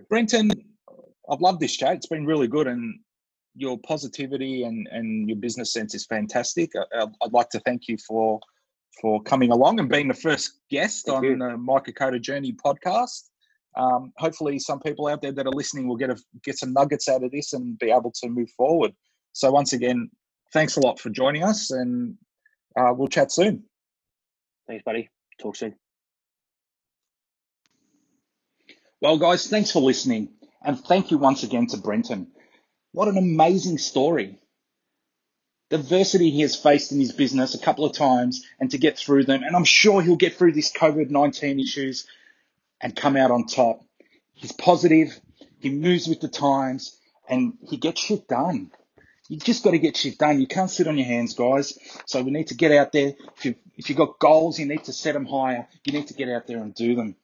Brenton, 0.08 0.50
I've 1.30 1.40
loved 1.40 1.60
this 1.60 1.76
chat. 1.76 1.96
It's 1.96 2.06
been 2.06 2.26
really 2.26 2.48
good, 2.48 2.66
and 2.66 2.98
your 3.54 3.78
positivity 3.78 4.64
and, 4.64 4.88
and 4.90 5.28
your 5.28 5.38
business 5.38 5.72
sense 5.72 5.94
is 5.94 6.06
fantastic. 6.06 6.70
I, 6.76 7.04
would 7.04 7.32
like 7.32 7.50
to 7.50 7.60
thank 7.60 7.88
you 7.88 7.96
for 8.06 8.40
for 9.00 9.22
coming 9.22 9.50
along 9.50 9.80
and 9.80 9.88
being 9.88 10.08
the 10.08 10.14
first 10.14 10.60
guest 10.70 11.06
thank 11.06 11.18
on 11.18 11.24
you. 11.24 11.36
the 11.36 11.44
Kokoda 11.44 12.20
Journey 12.20 12.52
podcast. 12.52 13.30
Um, 13.74 14.12
hopefully, 14.18 14.58
some 14.58 14.80
people 14.80 15.06
out 15.08 15.22
there 15.22 15.32
that 15.32 15.46
are 15.46 15.52
listening 15.52 15.88
will 15.88 15.96
get 15.96 16.10
a, 16.10 16.16
get 16.44 16.58
some 16.58 16.74
nuggets 16.74 17.08
out 17.08 17.24
of 17.24 17.30
this 17.30 17.54
and 17.54 17.78
be 17.78 17.90
able 17.90 18.12
to 18.22 18.28
move 18.28 18.50
forward. 18.50 18.92
So, 19.32 19.50
once 19.50 19.72
again, 19.72 20.10
thanks 20.52 20.76
a 20.76 20.80
lot 20.80 21.00
for 21.00 21.08
joining 21.08 21.42
us, 21.42 21.70
and 21.70 22.14
uh, 22.76 22.92
we'll 22.94 23.08
chat 23.08 23.32
soon. 23.32 23.64
Thanks, 24.68 24.84
buddy. 24.84 25.08
Talk 25.40 25.56
soon. 25.56 25.74
Well, 29.00 29.18
guys, 29.18 29.48
thanks 29.48 29.70
for 29.70 29.80
listening. 29.80 30.28
And 30.64 30.78
thank 30.78 31.10
you 31.10 31.18
once 31.18 31.42
again 31.42 31.66
to 31.68 31.76
Brenton. 31.76 32.28
What 32.92 33.09
an 33.09 33.16
amazing 33.16 33.78
story. 33.78 34.38
The 35.70 35.76
adversity 35.76 36.31
he 36.31 36.42
has 36.42 36.55
faced 36.55 36.92
in 36.92 37.00
his 37.00 37.12
business 37.12 37.55
a 37.55 37.59
couple 37.59 37.87
of 37.87 37.96
times 37.96 38.44
and 38.61 38.70
to 38.70 38.76
get 38.76 38.98
through 38.98 39.24
them. 39.24 39.42
And 39.42 39.57
I'm 39.57 39.64
sure 39.64 40.02
he'll 40.02 40.16
get 40.16 40.35
through 40.35 40.52
this 40.52 40.70
COVID 40.70 41.09
19 41.09 41.59
issues 41.59 42.07
and 42.83 42.94
come 42.94 43.16
out 43.16 43.31
on 43.31 43.46
top. 43.46 43.83
He's 44.35 44.52
positive, 44.52 45.18
he 45.59 45.70
moves 45.70 46.07
with 46.07 46.20
the 46.20 46.28
times, 46.28 46.98
and 47.26 47.55
he 47.62 47.78
gets 47.78 48.02
shit 48.02 48.28
done. 48.28 48.70
You 49.28 49.38
just 49.38 49.64
got 49.64 49.70
to 49.70 49.78
get 49.78 49.96
shit 49.96 50.18
done. 50.18 50.38
You 50.38 50.46
can't 50.46 50.70
sit 50.70 50.87
on 50.87 50.98
your 50.98 51.07
hands, 51.07 51.33
guys. 51.33 51.78
So 52.05 52.20
we 52.20 52.31
need 52.31 52.48
to 52.48 52.55
get 52.55 52.72
out 52.72 52.92
there. 52.92 53.14
If 53.38 53.44
you 53.46 53.55
if 53.78 53.88
you've 53.88 53.96
got 53.96 54.18
goals, 54.18 54.59
you 54.59 54.66
need 54.66 54.85
to 54.85 54.92
set 54.92 55.14
them 55.14 55.24
higher. 55.24 55.66
You 55.85 55.94
need 55.94 56.09
to 56.09 56.14
get 56.14 56.28
out 56.28 56.46
there 56.46 56.59
and 56.59 56.74
do 56.74 56.94
them. 56.94 57.16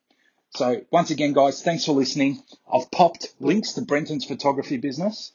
So 0.54 0.80
once 0.90 1.10
again, 1.10 1.34
guys, 1.34 1.62
thanks 1.62 1.84
for 1.84 1.92
listening. 1.92 2.42
I've 2.72 2.90
popped 2.90 3.34
links 3.38 3.74
to 3.74 3.82
Brenton's 3.82 4.24
photography 4.24 4.78
business 4.78 5.32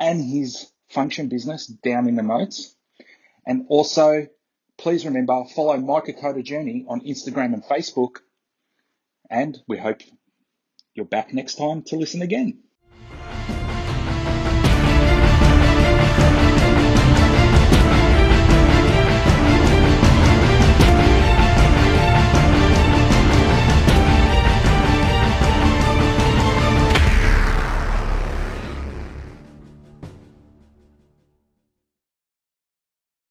and 0.00 0.22
his 0.22 0.70
function 0.88 1.28
business 1.28 1.66
down 1.66 2.08
in 2.08 2.16
the 2.16 2.22
notes. 2.22 2.74
And 3.46 3.66
also, 3.68 4.26
please 4.76 5.04
remember, 5.04 5.44
follow 5.54 5.76
My 5.76 6.00
Kokoda 6.00 6.42
Journey 6.42 6.84
on 6.88 7.00
Instagram 7.00 7.54
and 7.54 7.64
Facebook. 7.64 8.18
And 9.30 9.58
we 9.66 9.78
hope 9.78 10.00
you're 10.94 11.06
back 11.06 11.32
next 11.32 11.56
time 11.56 11.82
to 11.84 11.96
listen 11.96 12.22
again. 12.22 12.60